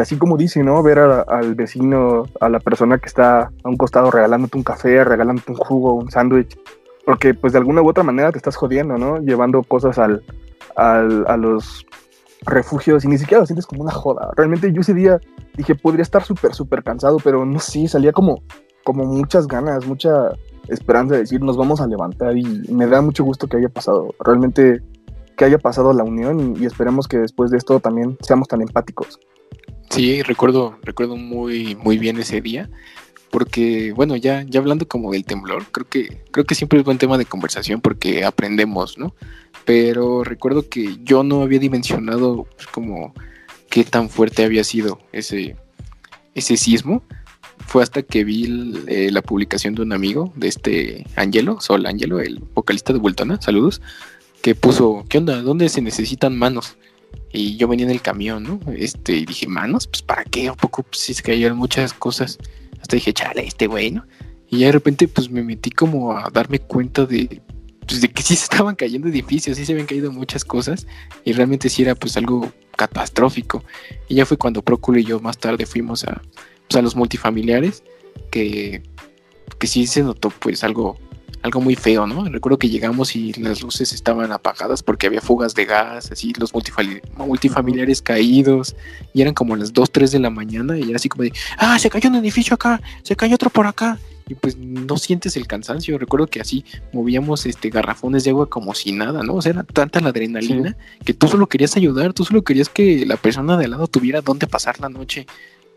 [0.00, 0.82] así como dice, ¿no?
[0.82, 5.52] Ver al vecino, a la persona que está a un costado regalándote un café, regalándote
[5.52, 6.58] un jugo, un sándwich,
[7.04, 9.18] porque pues de alguna u otra manera te estás jodiendo, ¿no?
[9.18, 10.22] Llevando cosas al,
[10.76, 11.86] a los
[12.46, 14.30] refugios y ni siquiera lo sientes como una joda.
[14.36, 15.20] Realmente yo ese día
[15.56, 18.42] dije, podría estar súper, súper cansado, pero no sé, salía como,
[18.84, 20.30] como muchas ganas, mucha
[20.68, 24.14] esperanza de decir, nos vamos a levantar y me da mucho gusto que haya pasado.
[24.20, 24.82] Realmente
[25.36, 29.18] que haya pasado la unión y, esperemos que después de esto también seamos tan empáticos.
[29.88, 32.70] Sí, recuerdo, recuerdo muy, muy bien ese día
[33.30, 36.98] porque bueno, ya, ya hablando como del temblor, creo que, creo que siempre es buen
[36.98, 39.14] tema de conversación porque aprendemos, ¿no?
[39.70, 43.14] Pero recuerdo que yo no había dimensionado pues, como
[43.68, 45.54] qué tan fuerte había sido ese,
[46.34, 47.04] ese sismo.
[47.68, 52.18] Fue hasta que vi eh, la publicación de un amigo, de este Angelo, Sol Angelo,
[52.18, 53.80] el vocalista de Bultona, saludos,
[54.42, 55.40] que puso, ¿qué onda?
[55.40, 56.76] ¿Dónde se necesitan manos?
[57.32, 58.60] Y yo venía en el camión, ¿no?
[58.72, 59.86] Este, y dije, ¿manos?
[59.86, 62.38] Pues para qué, un poco, pues se cayeron muchas cosas.
[62.82, 64.04] Hasta dije, chale, este güey, ¿no?
[64.48, 67.40] Y ya de repente pues me metí como a darme cuenta de,
[68.22, 70.86] sí se estaban cayendo edificios, sí se habían caído muchas cosas
[71.24, 73.64] y realmente sí era pues algo catastrófico.
[74.08, 76.22] Y ya fue cuando Próculo y yo más tarde fuimos a,
[76.68, 77.82] pues, a los multifamiliares
[78.30, 78.82] que,
[79.58, 80.98] que sí se notó pues algo
[81.42, 82.24] algo muy feo, ¿no?
[82.24, 86.52] Recuerdo que llegamos y las luces estaban apagadas porque había fugas de gas, así los
[86.52, 88.76] multifamiliares caídos,
[89.14, 91.78] y eran como las 2, 3 de la mañana, y era así como de, ah,
[91.78, 93.98] se cayó un edificio acá, se cayó otro por acá,
[94.30, 95.98] y pues no sientes el cansancio.
[95.98, 99.34] Recuerdo que así movíamos este garrafones de agua como si nada, ¿no?
[99.34, 103.04] O sea, era tanta la adrenalina que tú solo querías ayudar, tú solo querías que
[103.04, 105.26] la persona de al lado tuviera dónde pasar la noche.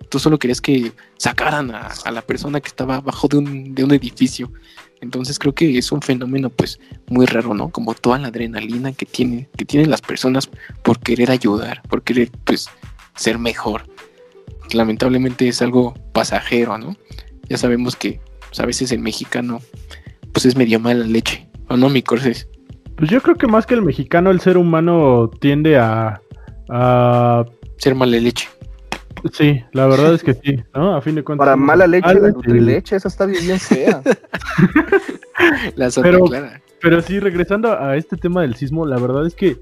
[0.10, 3.84] Tú solo querías que sacaran a, a la persona que estaba abajo de un, de
[3.86, 4.52] un edificio.
[5.04, 7.70] Entonces creo que es un fenómeno pues muy raro, ¿no?
[7.70, 10.50] Como toda la adrenalina que tiene, que tienen las personas
[10.82, 12.70] por querer ayudar, por querer pues
[13.14, 13.86] ser mejor.
[14.72, 16.96] Lamentablemente es algo pasajero, ¿no?
[17.50, 19.60] Ya sabemos que pues, a veces el mexicano
[20.32, 22.48] pues es medio mala leche, ¿o no, mi Corses?
[22.96, 26.22] Pues yo creo que más que el mexicano, el ser humano tiende a...
[26.70, 27.46] a...
[27.78, 28.48] Ser mala leche.
[29.32, 30.96] Sí, la verdad es que sí, ¿no?
[30.96, 31.46] A fin de cuentas.
[31.46, 34.02] Para mala leche, la Nutrileche, esa está bien fea.
[35.76, 36.62] la pero, clara.
[36.82, 39.58] pero sí, regresando a este tema del sismo, la verdad es que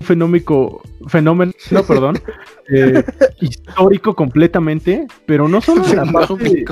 [0.00, 2.18] un fenómeno, fenómeno, no, perdón,
[2.74, 3.04] eh,
[3.40, 6.64] histórico completamente, pero no solo la parte,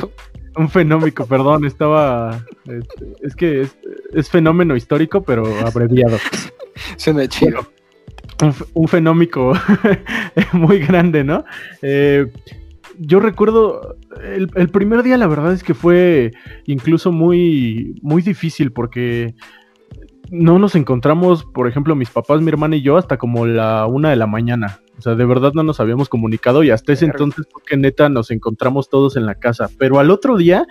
[0.56, 3.76] un fenómeno, perdón, estaba, este, es, que es,
[4.14, 6.16] es, fenómeno histórico, pero abreviado.
[6.96, 7.66] Suena chido
[8.74, 9.52] un, fenómico
[10.52, 11.44] muy grande, ¿no?
[11.82, 12.26] Eh,
[12.98, 16.32] yo recuerdo el, el, primer día, la verdad es que fue
[16.66, 19.34] incluso muy, muy difícil porque
[20.30, 24.10] no nos encontramos, por ejemplo, mis papás, mi hermana y yo, hasta como la una
[24.10, 24.80] de la mañana.
[24.98, 28.32] O sea, de verdad no nos habíamos comunicado y hasta ese entonces porque neta nos
[28.32, 29.68] encontramos todos en la casa.
[29.78, 30.66] Pero al otro día,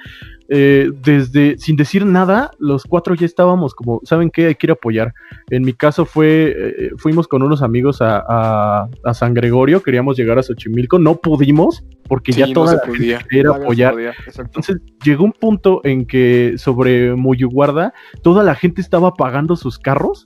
[0.49, 4.47] eh, desde sin decir nada, los cuatro ya estábamos como, ¿saben qué?
[4.47, 5.13] Hay que ir a apoyar.
[5.49, 10.43] En mi caso fue, eh, fuimos con unos amigos a, San Gregorio, queríamos llegar a
[10.43, 13.95] Xochimilco, no pudimos porque ya toda la gente quería apoyar.
[14.37, 20.25] Entonces llegó un punto en que sobre Muyuguarda toda la gente estaba pagando sus carros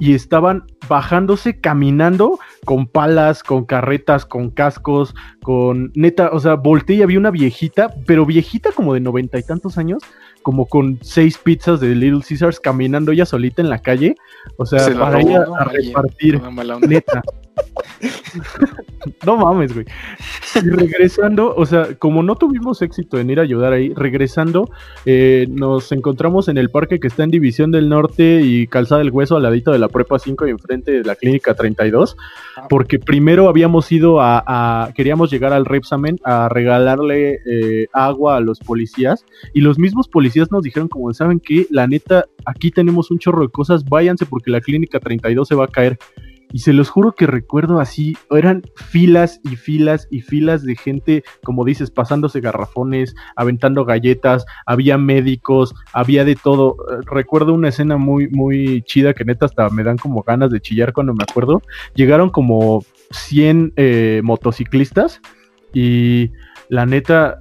[0.00, 6.96] y estaban bajándose caminando con palas, con carretas, con cascos, con neta, o sea, volteé
[6.96, 10.02] y había una viejita, pero viejita como de noventa y tantos años,
[10.42, 14.16] como con seis pizzas de Little Caesars caminando ella solita en la calle,
[14.56, 16.40] o sea, para ella a repartir,
[16.88, 17.22] neta.
[19.26, 19.86] no mames, güey.
[20.56, 24.70] Y regresando, o sea, como no tuvimos éxito en ir a ayudar ahí, regresando,
[25.06, 29.10] eh, nos encontramos en el parque que está en División del Norte y Calzada del
[29.10, 32.16] Hueso al ladito de la Prepa 5 y enfrente de la Clínica 32,
[32.56, 32.66] ah.
[32.68, 38.58] porque primero habíamos ido a, queríamos llegar al Repsamen a regalarle eh, agua a los
[38.58, 41.66] policías y los mismos policías nos dijeron como, ¿saben qué?
[41.70, 45.64] La neta, aquí tenemos un chorro de cosas, váyanse porque la Clínica 32 se va
[45.64, 45.98] a caer.
[46.52, 51.24] Y se los juro que recuerdo así, eran filas y filas y filas de gente,
[51.44, 56.76] como dices, pasándose garrafones, aventando galletas, había médicos, había de todo.
[57.06, 60.92] Recuerdo una escena muy, muy chida que neta hasta me dan como ganas de chillar
[60.92, 61.62] cuando me acuerdo.
[61.94, 65.20] Llegaron como 100 eh, motociclistas
[65.72, 66.30] y
[66.68, 67.38] la neta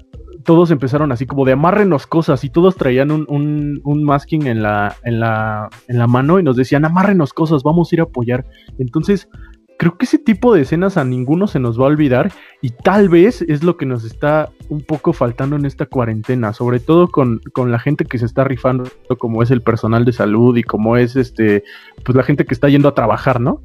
[0.49, 4.95] todos empezaron así como de amárrenos cosas y todos traían un, un, masking en la,
[5.03, 8.47] en, la, en la mano y nos decían amárrenos cosas, vamos a ir a apoyar.
[8.79, 9.29] Entonces,
[9.77, 12.31] creo que ese tipo de escenas a ninguno se nos va a olvidar
[12.63, 16.79] y tal vez es lo que nos está un poco faltando en esta cuarentena, sobre
[16.79, 18.85] todo con, con, la gente que se está rifando,
[19.19, 21.63] como es el personal de salud y como es este,
[22.03, 23.61] pues la gente que está yendo a trabajar, ¿no?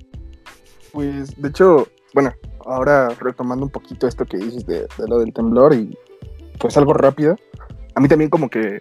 [0.92, 2.30] Pues de hecho, bueno,
[2.66, 5.96] ahora retomando un poquito esto que dices de lo del temblor y
[6.58, 7.36] pues algo rápido,
[7.94, 8.80] a mí también como que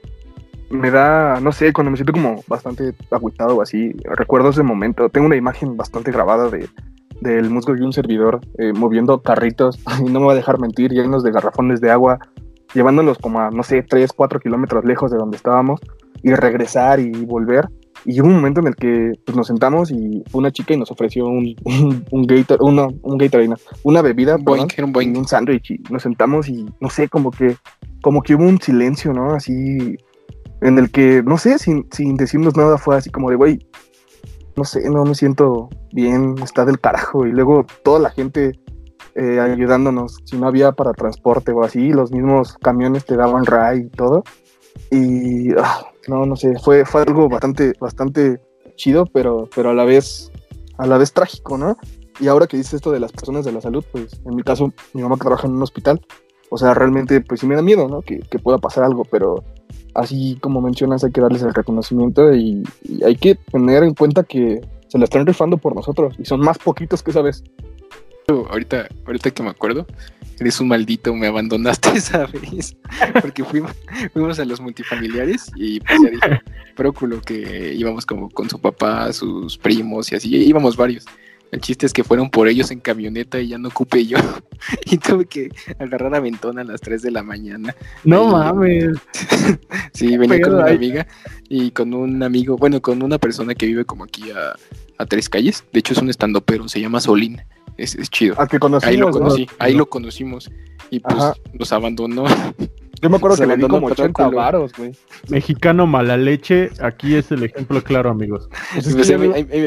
[0.70, 5.10] me da, no sé, cuando me siento como bastante agüitado o así, recuerdo ese momento,
[5.10, 6.68] tengo una imagen bastante grabada de
[7.22, 10.92] del musgo y un servidor eh, moviendo carritos, y no me va a dejar mentir,
[10.92, 12.20] llenos de garrafones de agua,
[12.74, 15.80] llevándolos como a, no sé, 3, 4 kilómetros lejos de donde estábamos,
[16.22, 17.68] y regresar y volver.
[18.06, 20.92] Y hubo un momento en el que pues, nos sentamos y una chica y nos
[20.92, 25.18] ofreció un, un, un Gator, una, un Gatorade, una bebida, boing, un, boing.
[25.18, 27.56] un sándwich y nos sentamos y no sé, como que,
[28.02, 29.34] como que hubo un silencio, ¿no?
[29.34, 29.98] Así,
[30.62, 33.60] en el que, no sé, sin, sin decirnos nada fue así como de, güey,
[34.56, 37.26] no sé, no me siento bien, está del carajo.
[37.26, 38.60] Y luego toda la gente
[39.16, 43.82] eh, ayudándonos, si no había para transporte o así, los mismos camiones te daban ray
[43.82, 44.24] y todo.
[44.92, 48.40] Y ah, no, no sé, fue, fue algo bastante, bastante
[48.76, 50.32] chido, pero, pero a la vez,
[50.78, 51.78] a la vez trágico, ¿no?
[52.20, 54.72] Y ahora que dices esto de las personas de la salud, pues en mi caso,
[54.94, 56.02] mi mamá que trabaja en un hospital,
[56.50, 58.02] o sea, realmente, pues sí me da miedo, ¿no?
[58.02, 59.44] Que, que pueda pasar algo, pero
[59.96, 64.24] así como mencionas, hay que darles el reconocimiento y, y, hay que tener en cuenta
[64.24, 67.44] que se la están rifando por nosotros y son más poquitos que esa vez.
[68.28, 69.86] Ahorita, ahorita que me acuerdo,
[70.40, 72.76] eres un maldito, me abandonaste esa vez.
[73.22, 73.72] Porque fuimos,
[74.14, 76.42] fuimos a los multifamiliares y pues ya dije,
[76.76, 81.06] Próculo, que íbamos como con su papá, sus primos y así, íbamos varios.
[81.52, 84.18] El chiste es que fueron por ellos en camioneta y ya no ocupé yo.
[84.86, 87.76] y tuve que agarrar a Ventona a las 3 de la mañana.
[88.04, 88.98] No mames.
[89.94, 91.06] sí, venía con una amiga
[91.50, 94.56] y con un amigo, bueno, con una persona que vive como aquí a,
[94.98, 95.64] a tres calles.
[95.72, 97.40] De hecho, es un estandopero, se llama Solín.
[97.78, 98.40] Es, es chido.
[98.40, 100.52] Al que conocimos, ahí lo conocí, ahí lo conocimos.
[100.90, 102.26] Y pues nos abandonó.
[103.02, 104.96] Yo me acuerdo que le di como 80 varos, güey.
[105.28, 108.48] Mexicano mala leche, aquí es el ejemplo claro, amigos.
[108.74, 108.96] Pues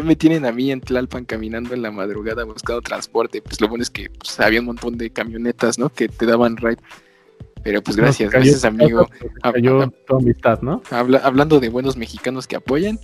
[0.05, 3.43] me, tienen a mí en Tlalpan caminando en la madrugada buscando transporte.
[3.43, 5.91] Pues lo bueno es que pues, había un montón de camionetas, ¿no?
[5.91, 6.79] Que te daban ride.
[7.63, 9.07] Pero pues gracias, gracias amigo.
[9.43, 10.81] Cayó tu amistad, ¿no?
[10.91, 12.99] hablando de buenos mexicanos que apoyan,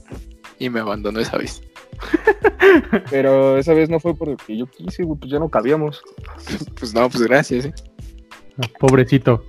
[0.59, 1.63] y me abandonó esa vez.
[3.11, 6.03] Pero esa vez no fue porque yo quise, güey, pues ya no cabíamos.
[6.79, 7.75] Pues no, pues gracias, ¿eh?
[8.79, 9.45] Pobrecito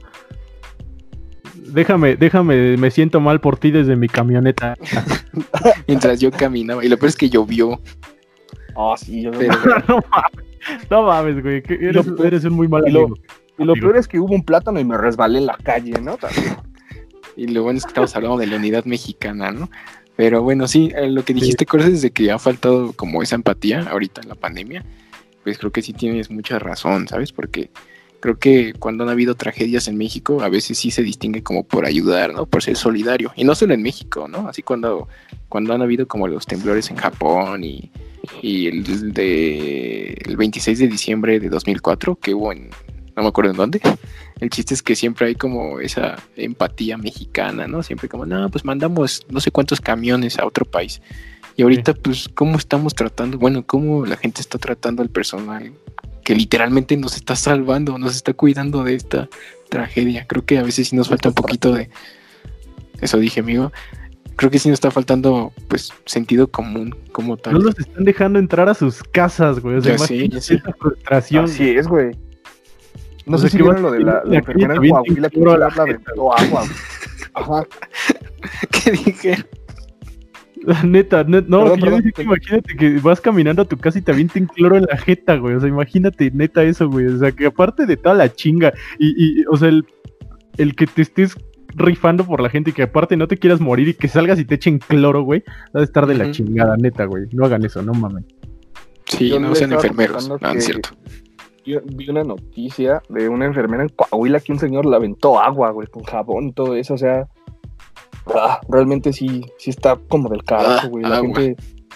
[1.74, 4.76] déjame, déjame, me siento mal por ti desde mi camioneta.
[5.88, 6.86] Mientras yo caminaba.
[6.86, 7.80] Y lo peor es que llovió.
[8.76, 9.32] Ah, sí, yo
[10.89, 11.62] no, mames, güey.
[11.68, 13.16] eres, un muy mal amigo.
[13.60, 16.18] Y lo, peor es que hubo un plátano y me resbalé en la calle, ¿no?
[17.36, 19.70] Y lo bueno es que estamos hablando de la unidad mexicana, ¿no?
[20.16, 21.78] Pero bueno, sí, eh, lo que dijiste, sí.
[21.91, 24.86] es de que ha faltado como esa empatía ahorita en la pandemia.
[25.43, 27.32] Pues creo que sí tienes mucha razón, ¿sabes?
[27.32, 27.72] Porque
[28.20, 31.86] creo que cuando han habido tragedias en México, a veces sí se distingue como por
[31.86, 32.45] ayudar, ¿no?
[32.45, 33.34] Por ser solidario.
[33.36, 34.47] Y no solo en México, ¿no?
[34.47, 35.09] Así cuando,
[35.49, 37.91] cuando han habido como los temblores en Japón y,
[38.41, 42.70] y el, de, el 26 de diciembre de 2004 que hubo en,
[43.16, 43.82] no me acuerdo en dónde.
[44.39, 47.84] El chiste es que siempre hay como esa empatía mexicana, ¿no?
[47.84, 51.01] Siempre como, no, pues mandamos no sé cuántos camiones a otro país.
[51.55, 53.38] Y ahorita, pues, ¿cómo estamos tratando?
[53.38, 55.72] Bueno, ¿cómo la gente está tratando al personal
[56.24, 59.30] que literalmente nos está salvando, nos está cuidando de esta
[59.70, 60.26] tragedia.
[60.28, 61.89] Creo que a veces sí nos falta un poquito de...
[63.01, 63.72] Eso dije, amigo.
[64.36, 67.53] Creo que sí nos está faltando, pues, sentido común como tal.
[67.53, 69.76] No nos están dejando entrar a sus casas, güey.
[69.78, 70.57] O sea, ya sí, ya sí.
[70.80, 71.45] frustración.
[71.45, 72.16] Así es, güey.
[73.26, 75.99] No sé si vieron lo de la, la, la enfermera en Coahuila que habla de
[76.17, 76.63] agua.
[77.34, 77.67] Ajá.
[78.71, 79.45] ¿Qué dije?
[80.84, 83.99] Neta, net, no, perdón, que yo dije que imagínate que vas caminando a tu casa
[83.99, 85.55] y te avienten cloro en la jeta, güey.
[85.55, 87.07] O sea, imagínate, neta, eso, güey.
[87.07, 89.86] O sea, que aparte de toda la chinga, y, y o sea, el,
[90.57, 91.36] el que te estés
[91.76, 94.45] rifando por la gente y que aparte no te quieras morir y que salgas y
[94.45, 95.43] te echen cloro, güey,
[95.76, 97.26] va a estar de la chingada, neta, güey.
[97.34, 98.24] No hagan eso, no mames.
[99.05, 100.89] Sí, no sean enfermeros, no, es cierto.
[101.66, 105.72] Yo vi una noticia de una enfermera en Coahuila que un señor le aventó agua,
[105.72, 107.28] güey, con jabón y todo eso, o sea,
[108.36, 111.03] ah, realmente sí, sí está como del carajo, ah, güey.
[111.03, 111.55] La gente,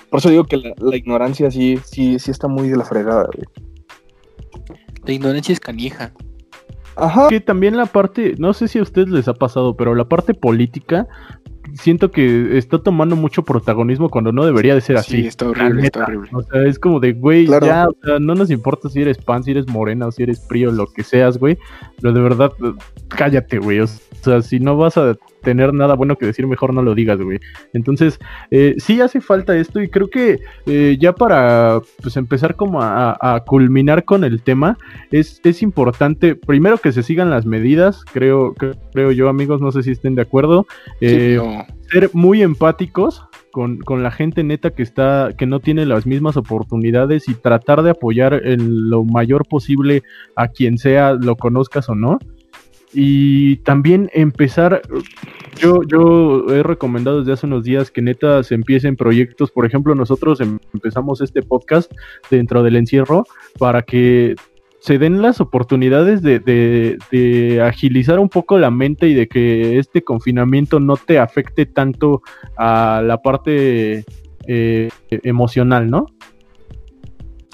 [0.09, 3.45] por eso digo que la, ignorancia sí, sí, sí está muy de la fregada, güey.
[5.05, 6.13] La ignorancia es canija.
[6.95, 7.28] Ajá.
[7.28, 10.34] Que también la parte, no sé si a ustedes les ha pasado, pero la parte
[10.34, 11.07] política
[11.74, 15.22] siento que está tomando mucho protagonismo cuando no debería de ser así.
[15.22, 16.30] Sí, está horrible, está horrible.
[16.34, 19.43] O sea, es como de, güey, ya, o sea, no nos importa si eres pan,
[19.43, 21.57] si eres morena o si eres frío, lo que seas, güey.
[22.01, 22.51] Pero de verdad,
[23.07, 23.80] cállate, güey.
[23.80, 23.99] O sea,
[24.41, 25.15] si no vas a
[25.47, 27.39] tener nada bueno que decir, mejor no lo digas, güey.
[27.74, 28.20] Entonces,
[28.51, 33.43] eh, sí hace falta esto y creo que eh, ya para pues, empezar como a,
[33.45, 34.78] culminar con el tema,
[35.09, 38.55] es, es importante, primero que se sigan las medidas, creo,
[38.91, 40.68] creo yo, amigos, no sé si estén de acuerdo.
[40.99, 41.39] Eh,
[41.89, 46.36] ser muy empáticos con, con, la gente neta que está, que no tiene las mismas
[46.36, 50.03] oportunidades y tratar de apoyar en lo mayor posible
[50.36, 52.20] a quien sea, lo conozcas o no
[52.94, 54.82] y también empezar,
[55.60, 60.40] yo, yo he recomendado desde hace unos días que neta empiecen proyectos, por ejemplo, nosotros
[60.40, 61.92] em, empezamos este podcast
[62.32, 63.26] dentro del encierro
[63.60, 64.36] para que
[64.80, 70.04] se den las oportunidades de, de, agilizar un poco la mente y de que este
[70.04, 72.22] confinamiento no te afecte tanto
[72.58, 74.06] a la parte
[74.48, 76.06] eh, emocional, ¿no?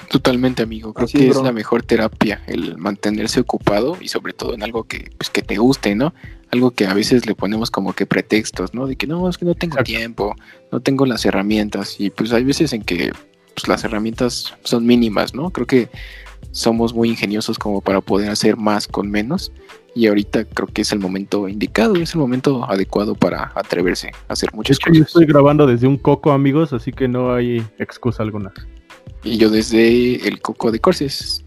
[0.10, 0.94] Totalmente, amigo.
[0.94, 5.12] Creo que es la mejor terapia el mantenerse ocupado y sobre todo en algo que,
[5.18, 6.14] pues, que te guste, ¿no?
[6.52, 8.88] Algo que a veces le ponemos como que pretextos, ¿no?
[8.88, 10.36] De que no, es que no tengo tiempo,
[10.72, 13.12] no tengo las herramientas y pues hay veces en que
[13.56, 15.50] pues, las herramientas son mínimas, ¿no?
[15.50, 15.90] Creo que
[16.52, 19.52] somos muy ingeniosos como para poder hacer más con menos
[19.96, 24.34] y ahorita creo que es el momento indicado, es el momento adecuado para atreverse a
[24.34, 24.98] hacer muchas cosas.
[24.98, 28.52] Yo estoy grabando desde un coco, amigos, así que no hay excusa alguna.
[29.24, 31.46] Y yo desde el coco de Corses.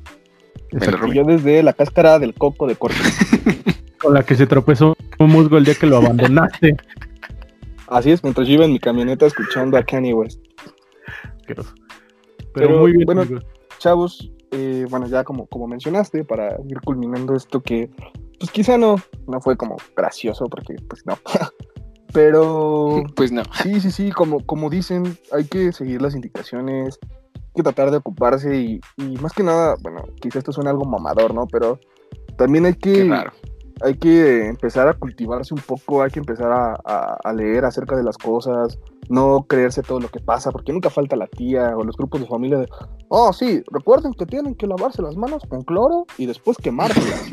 [1.13, 3.17] yo desde la cáscara del coco de Corses.
[4.01, 6.77] Con la que se tropezó un musgo el día que lo abandonaste.
[7.89, 10.41] Así es, mientras yo iba en mi camioneta escuchando a Kanye West.
[12.55, 13.07] Pero, muy bien.
[13.07, 13.25] Bueno,
[13.79, 17.91] chavos, eh, bueno, ya como, como mencionaste, para ir culminando esto que,
[18.39, 18.97] pues quizá no,
[19.29, 21.19] no fue como gracioso, porque pues no.
[22.13, 23.03] Pero.
[23.15, 23.43] Pues no.
[23.63, 26.99] Sí, sí, sí, como, como dicen, hay que seguir las indicaciones,
[27.57, 28.81] que tratar de ocuparse y,
[29.21, 31.47] más que nada, bueno, quizás esto suena algo mamador, ¿no?
[31.47, 31.81] Pero
[32.37, 33.11] también hay que,
[33.81, 38.19] hay que empezar a cultivarse un poco, hay que empezar a, leer acerca de las
[38.19, 38.79] cosas,
[39.09, 42.27] no creerse todo lo que pasa, porque nunca falta la tía o los grupos de
[42.27, 42.69] familia de,
[43.09, 47.33] oh, sí, recuerden que tienen que lavarse las manos con cloro y después quemárselas.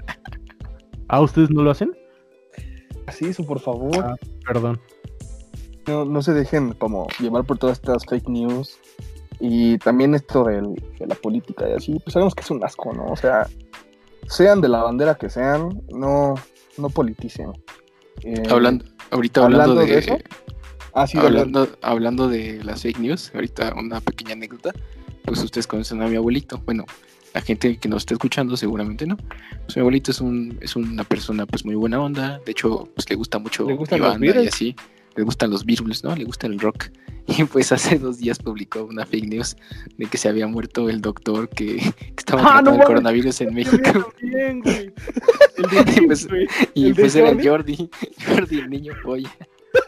[1.08, 1.92] ¿Ah, ustedes no lo hacen?
[3.12, 3.96] Sí, eso por favor.
[4.02, 4.16] Ah,
[4.46, 4.80] perdón.
[5.86, 8.80] No, no se dejen como llevar por todas estas fake news
[9.40, 13.06] y también esto de la política y así, pues sabemos que es un asco, ¿no?
[13.06, 13.46] O sea,
[14.28, 16.34] sean de la bandera que sean, no,
[16.78, 17.52] no politicen.
[18.22, 20.18] Eh, hablando, ahorita hablando, de, eso.
[20.92, 24.72] Ah, sí, hablando, hablando de las fake news, ahorita una pequeña anécdota.
[25.24, 26.60] Pues ustedes conocen a mi abuelito.
[26.66, 26.84] Bueno,
[27.32, 29.16] la gente que nos está escuchando seguramente no.
[29.64, 32.40] Pues mi abuelito es un es una persona pues muy buena onda.
[32.44, 34.76] De hecho, pues le gusta mucho ¿Le gustan y así.
[35.16, 36.14] Le gustan los Beatles, ¿no?
[36.14, 36.90] Le gusta el rock.
[37.26, 39.56] Y pues hace dos días publicó una fake news
[39.96, 41.76] de que se había muerto el doctor que,
[42.14, 44.12] estaba ah, tratando el coronavirus en México.
[44.20, 44.92] Bien, güey.
[45.96, 46.28] y pues,
[46.74, 47.88] y pues era Jordi,
[48.26, 49.34] Jordi, el niño polla.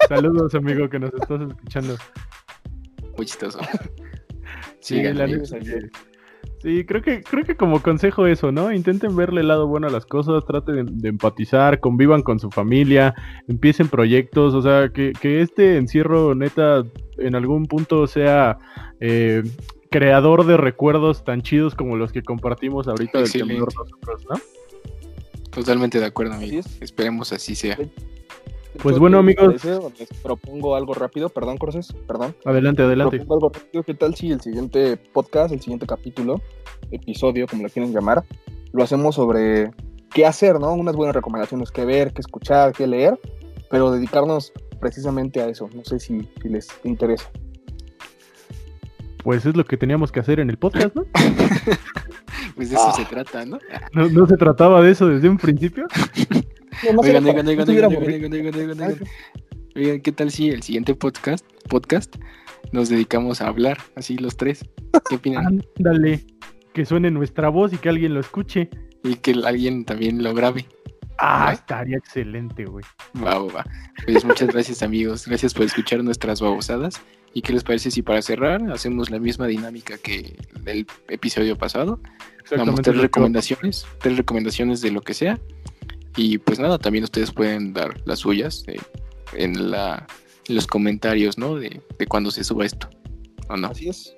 [0.09, 1.99] Saludos, amigo, que nos estás escuchando.
[3.19, 3.61] Muy chistoso.
[4.81, 5.27] Sí, la
[6.67, 8.73] Sí, creo que, creo que como consejo eso, ¿no?
[8.73, 13.15] Intenten verle el lado bueno a las cosas, traten de, empatizar, convivan con su familia,
[13.47, 16.83] empiecen proyectos, o sea, que, este encierro neta
[17.19, 18.59] en algún punto sea
[18.99, 19.45] eh,
[19.91, 24.37] creador de recuerdos tan chidos como los que compartimos ahorita del temblor nosotros, ¿no?
[25.53, 26.67] Totalmente de acuerdo, amigos.
[26.81, 27.79] Esperemos así sea.
[28.83, 29.65] Pues bueno, amigos.
[29.65, 32.35] Les propongo algo rápido, perdón, Corses, perdón.
[32.45, 33.19] Adelante, adelante.
[33.19, 33.83] Propongo algo rápido.
[33.83, 36.41] ¿Qué tal si el siguiente podcast, el siguiente capítulo,
[36.91, 38.25] episodio, como lo quieren llamar,
[38.73, 39.71] lo hacemos sobre
[40.13, 40.73] qué hacer, ¿no?
[40.73, 43.19] Unas buenas recomendaciones, qué ver, qué escuchar, qué leer,
[43.71, 45.69] pero dedicarnos precisamente a eso.
[45.75, 47.31] No sé si, les interesa.
[49.23, 51.05] Pues es lo que teníamos que hacer en el podcast, ¿no?
[52.55, 53.59] pues de eso se trata, ¿no?
[53.93, 54.09] ¿no?
[54.09, 55.87] ¿No se trataba de eso desde un principio?
[56.83, 58.99] oigan, oigan, oigan, oigan, oigan, oigan,
[59.75, 62.17] Oigan, ¿qué tal si el siguiente podcast, podcast
[62.73, 64.65] nos dedicamos a hablar, así los tres?
[65.09, 65.63] ¿Qué opinan?
[65.79, 66.25] Ándale,
[66.73, 68.71] que suene nuestra voz y que alguien lo escuche.
[69.05, 70.67] Y que alguien también lo grabe.
[71.19, 72.85] Ah, estaría excelente, güey.
[73.23, 73.67] Va, va, va.
[74.05, 75.27] Pues muchas gracias, amigos.
[75.27, 77.01] Gracias por escuchar nuestras babosadas.
[77.33, 82.01] ¿Y qué les parece si para cerrar hacemos la misma dinámica que el episodio pasado?
[82.51, 85.39] Damos tres recomendaciones, tres recomendaciones de lo que sea.
[86.17, 88.81] Y pues nada, también ustedes pueden dar las suyas eh,
[89.35, 90.07] en, la,
[90.49, 91.57] los comentarios, ¿no?
[91.57, 92.89] De, de cuando se suba esto.
[93.49, 93.69] ¿O no?
[93.69, 94.17] Así es.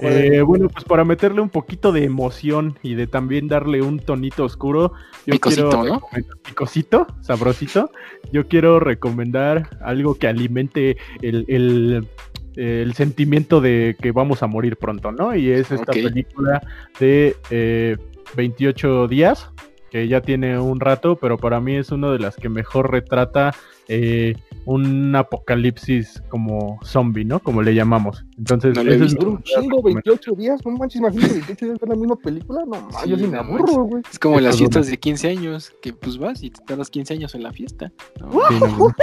[0.00, 4.44] Eh, bueno, pues para meterle un poquito de emoción y de también darle un tonito
[4.44, 4.92] oscuro,
[5.26, 6.02] yo picosito, quiero ¿no?
[6.42, 7.90] picosito, sabrosito.
[8.32, 12.08] Yo quiero recomendar algo que alimente el, el,
[12.56, 15.34] el, sentimiento de que vamos a morir pronto, ¿no?
[15.34, 16.60] Y es esta película
[16.98, 17.96] de eh,
[18.36, 19.50] 28 días,
[19.90, 23.54] que ya tiene un rato, pero para mí es una de las que mejor retrata
[23.88, 24.34] eh,
[24.66, 27.40] un apocalipsis como zombie, ¿no?
[27.40, 28.24] Como le llamamos.
[28.36, 32.16] Entonces, No es un chingo, 28 días, no manches, imagínate 28 días ver la misma
[32.16, 34.02] película, no mames, Sí, yo sí me aburro, güey.
[34.10, 34.58] Es como las Perdona.
[34.58, 37.52] fiestas de 15 años, que pues vas y te das los 15 años en la
[37.52, 37.90] fiesta.
[38.20, 38.30] ¿no?
[38.48, 38.94] Sí, no.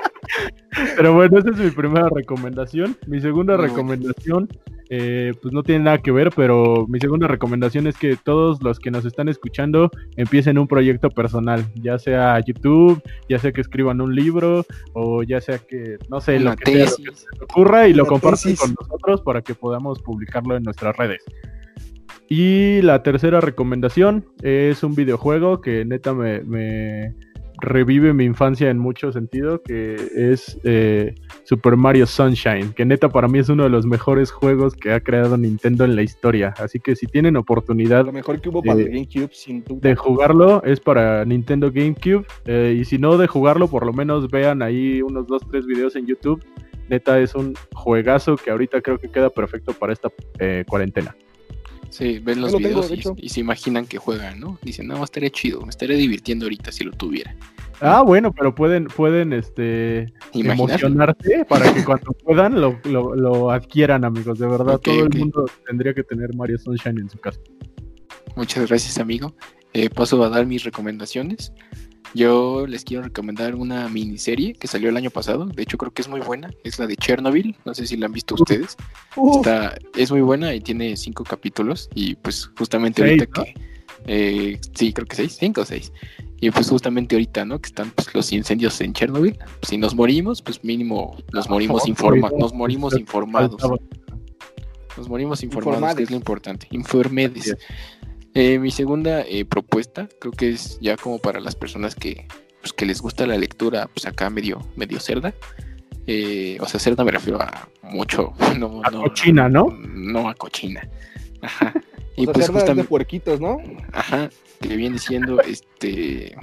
[0.96, 2.96] Pero bueno, esa es mi primera recomendación.
[3.08, 4.48] Mi segunda recomendación,
[4.90, 8.80] eh, pues no tiene nada que ver, pero mi segunda recomendación es que todos los
[8.80, 14.02] que nos están escuchando empiecen un proyecto personal, ya sea YouTube, ya sea que escriban
[14.02, 17.28] un libro, o ya sea que, no sé, lo que sea, lo que tesis.
[17.38, 21.24] se ocurra y lo compartan con nosotros para que podamos publicarlo en nuestras redes.
[22.32, 27.16] Y la tercera recomendación es un videojuego que neta me, me
[27.62, 33.28] revive mi infancia en mucho sentido, que es eh, Super Mario Sunshine, que neta para
[33.28, 36.54] mí es uno de los mejores juegos que ha creado Nintendo en la historia.
[36.58, 39.80] Así que si tienen oportunidad Lo mejor que hubo para Eh, GameCube, sin duda.
[39.82, 42.26] de jugarlo es para Nintendo GameCube.
[42.46, 46.06] eh, y si no de jugarlo, por lo menos vean ahí unos 2-3 videos en
[46.06, 46.44] YouTube.
[46.90, 51.16] Neta es un juegazo que ahorita creo que queda perfecto para esta eh, cuarentena.
[51.90, 54.58] Sí, ven los lo tengo, videos de y- se imaginan que juegan, ¿no?
[54.62, 57.36] Dicen, no, estaría chido, me estaría divirtiendo ahorita si lo tuviera.
[57.82, 64.04] Ah, bueno, pero pueden, pueden este, emocionarse para que cuando puedan lo, lo- lo adquieran,
[64.04, 64.38] amigos.
[64.38, 67.40] De verdad, todo el mundo tendría que tener Mario Sunshine en su casa.
[68.36, 69.34] Muchas gracias, amigo.
[69.74, 71.54] Eh, paso a dar mis recomendaciones.
[72.14, 75.46] Yo les quiero recomendar una miniserie que salió el año pasado.
[75.46, 76.50] De hecho, creo que es muy buena.
[76.64, 77.56] Es la de Chernobyl.
[77.66, 78.76] No sé si la han visto ustedes.
[79.16, 81.90] Uf, Está, es muy buena y tiene cinco capítulos.
[81.94, 83.54] Y pues justamente Seis, ahorita que.
[84.08, 85.92] eh, sí, creo que seis, cinco o seis.
[86.42, 87.60] Y pues justamente ahorita, ¿no?
[87.60, 89.38] Que están pues, los incendios en Chernobyl.
[89.62, 93.58] Si nos morimos, pues mínimo nos morimos, favor, informa cuidado, nos morimos pues, informados.
[94.98, 96.68] Nos morimos informados, que es lo importante.
[96.72, 97.56] Informedes.
[98.36, 102.28] Eh, mi segunda eh, propuesta, creo que es ya como para las personas que,
[102.62, 105.34] pues, que les gusta la lectura, pues acá medio, medio cerda.
[106.08, 108.34] Eh, o sea, cerda me refiero a mucho.
[108.58, 109.68] No, A no, cochina, ¿no?
[109.94, 110.88] No a cochina.
[111.42, 111.74] Ajá.
[111.76, 113.58] o Y sea, pues cerda es de puerquitos, ¿no?
[113.94, 114.30] ajá,
[114.62, 116.36] que viene siendo este.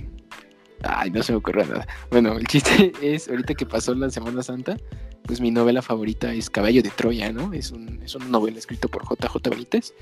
[0.82, 1.86] Ay, no se me ocurre nada.
[2.10, 4.76] Bueno, el chiste es, ahorita que pasó la Semana Santa,
[5.26, 7.52] pues mi novela favorita es Caballo de Troya, ¿no?
[7.52, 9.92] Es, un, es una novela escrita por JJ Benítez,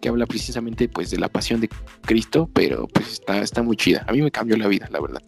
[0.00, 1.68] que habla precisamente pues de la pasión de
[2.02, 4.04] Cristo, pero pues está, está muy chida.
[4.08, 5.22] A mí me cambió la vida, la verdad.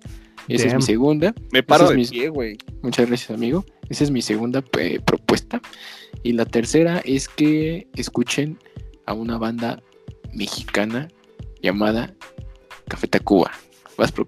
[0.48, 1.34] Esa es mi segunda.
[1.52, 2.58] Me paro de mi- pie, güey.
[2.82, 3.64] Muchas gracias, amigo.
[3.88, 5.60] Esa es mi segunda eh, propuesta.
[6.22, 8.58] Y la tercera es que escuchen
[9.06, 9.82] a una banda
[10.34, 11.08] mexicana
[11.62, 12.14] llamada
[12.88, 13.52] Café Tacuba.
[13.96, 14.26] Vas por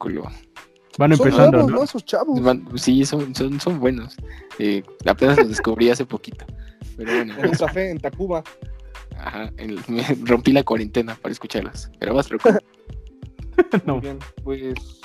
[0.98, 1.82] Van Son empezando, nuevos, ¿no?
[1.82, 2.40] Esos chavos.
[2.42, 4.16] Van- Sí, son, son, son buenos.
[4.58, 6.46] Eh, apenas los descubrí hace poquito.
[6.96, 8.42] Pero bueno, En un café en Tacuba.
[9.18, 11.90] ajá, el- me rompí la cuarentena para escucharlas.
[11.98, 12.58] Pero por culo.
[13.86, 13.94] No.
[13.94, 15.00] Muy bien, pues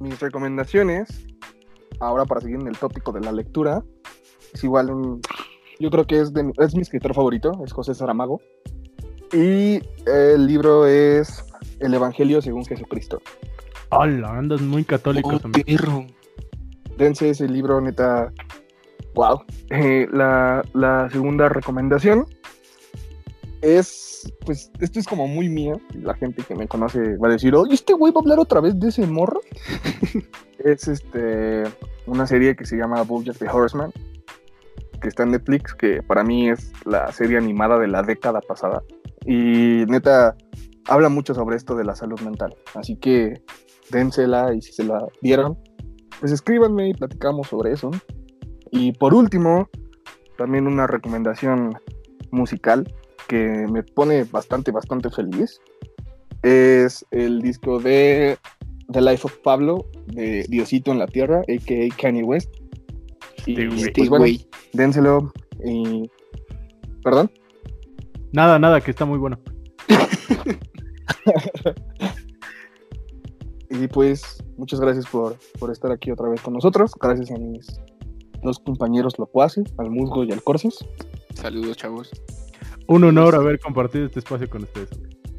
[0.00, 1.24] mis recomendaciones,
[2.00, 3.82] ahora para seguir en el tópico de la lectura,
[4.52, 5.20] es igual un,
[5.80, 8.40] yo creo que es, de- es mi escritor favorito, es José Saramago,
[9.32, 11.42] y el libro es
[11.80, 13.22] El Evangelio según Jesucristo.
[13.94, 15.64] Hola, andas muy católicos, Oh, amigo.
[15.66, 16.06] perro.
[16.96, 18.32] Dense ese libro, neta,
[19.14, 19.42] wow.
[20.12, 22.24] la, la segunda recomendación
[23.60, 25.78] es, pues, esto es como muy mío.
[25.94, 28.60] La gente que me conoce va a decir, oye, este güey va a hablar otra
[28.60, 29.40] vez de ese morro.
[30.58, 31.64] es este
[32.06, 33.92] una serie que se llama Bojack the Horseman,
[35.02, 38.82] que está en Netflix, que para mí es la serie animada de la década pasada.
[39.26, 40.34] Y neta,
[40.88, 42.54] habla mucho sobre esto de la salud mental.
[42.74, 43.42] Así que
[43.92, 45.56] dénsela y si se la dieron,
[46.18, 47.90] pues escríbanme y platicamos sobre eso.
[48.72, 49.68] Y por último,
[50.36, 51.78] también una recomendación
[52.30, 52.92] musical
[53.28, 55.60] que me pone bastante, bastante feliz.
[56.42, 58.36] Es el disco de
[58.90, 61.96] The Life of Pablo, de Diosito en la Tierra, a.k.a.
[61.96, 62.50] Kanye West.
[63.46, 64.26] Y pues bueno,
[64.72, 65.32] dénselo.
[65.64, 66.10] Y...
[67.04, 67.30] ¿Perdón?
[68.32, 69.38] Nada, nada, que está muy bueno.
[73.72, 76.92] y pues, muchas gracias por, por, estar aquí otra vez con nosotros.
[77.00, 77.80] Gracias a mis
[78.42, 80.84] dos compañeros locuaces, al Musgo y al Corses.
[81.34, 82.10] Saludos, chavos.
[82.86, 84.90] Un honor haber compartido este espacio con ustedes.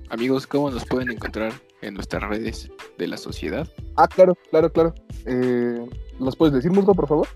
[0.09, 3.67] Amigos, ¿cómo nos pueden encontrar en nuestras redes de la sociedad?
[3.97, 4.95] Ah, claro, claro, claro.
[5.25, 5.85] Eh,
[6.19, 7.27] ¿Los puedes decir, Musgo, por favor?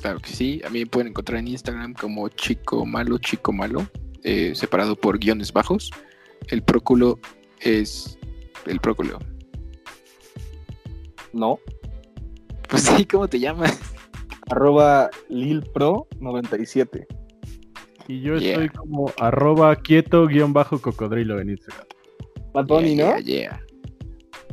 [0.00, 0.60] Claro que sí.
[0.64, 3.86] A mí me pueden encontrar en Instagram como Chico Malo, Chico Malo,
[4.24, 5.90] eh, separado por guiones bajos.
[6.48, 7.20] El próculo
[7.60, 8.18] es
[8.66, 9.18] el próculo.
[11.32, 11.58] No.
[12.68, 13.78] Pues sí, ¿cómo te llamas?
[14.50, 17.06] Arroba LilPro97.
[18.08, 21.86] Y yo estoy como arroba quieto guion bajo cocodrilo en Instagram.
[22.52, 23.14] Bad Bunny, ¿no?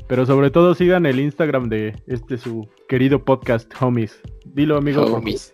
[0.08, 4.22] Pero sobre todo sigan el Instagram de este su querido podcast, Homies.
[4.46, 5.04] Dilo, amigo.
[5.04, 5.54] Homies.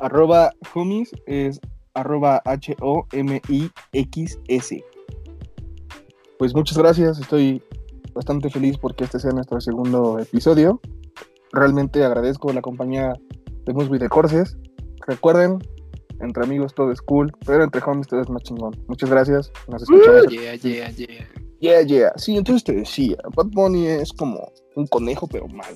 [0.00, 1.60] Arroba Homies es
[1.94, 2.84] arroba H-O-M-I-X-S.
[6.38, 7.62] Pues muchas gracias, estoy
[8.14, 10.80] bastante feliz porque este sea nuestro segundo episodio.
[11.52, 13.12] Realmente agradezco la compañía
[13.64, 14.56] de Musby de Corses.
[15.06, 15.58] Recuerden,
[16.20, 18.74] entre amigos todo es cool, pero entre homies todo es más chingón.
[18.88, 20.26] Muchas gracias, nos escuchamos.
[20.28, 21.28] yeah, yeah, yeah.
[21.60, 22.12] Yeah, yeah.
[22.16, 25.74] Sí, entonces te decía, Bad Bunny es como un conejo, pero mal.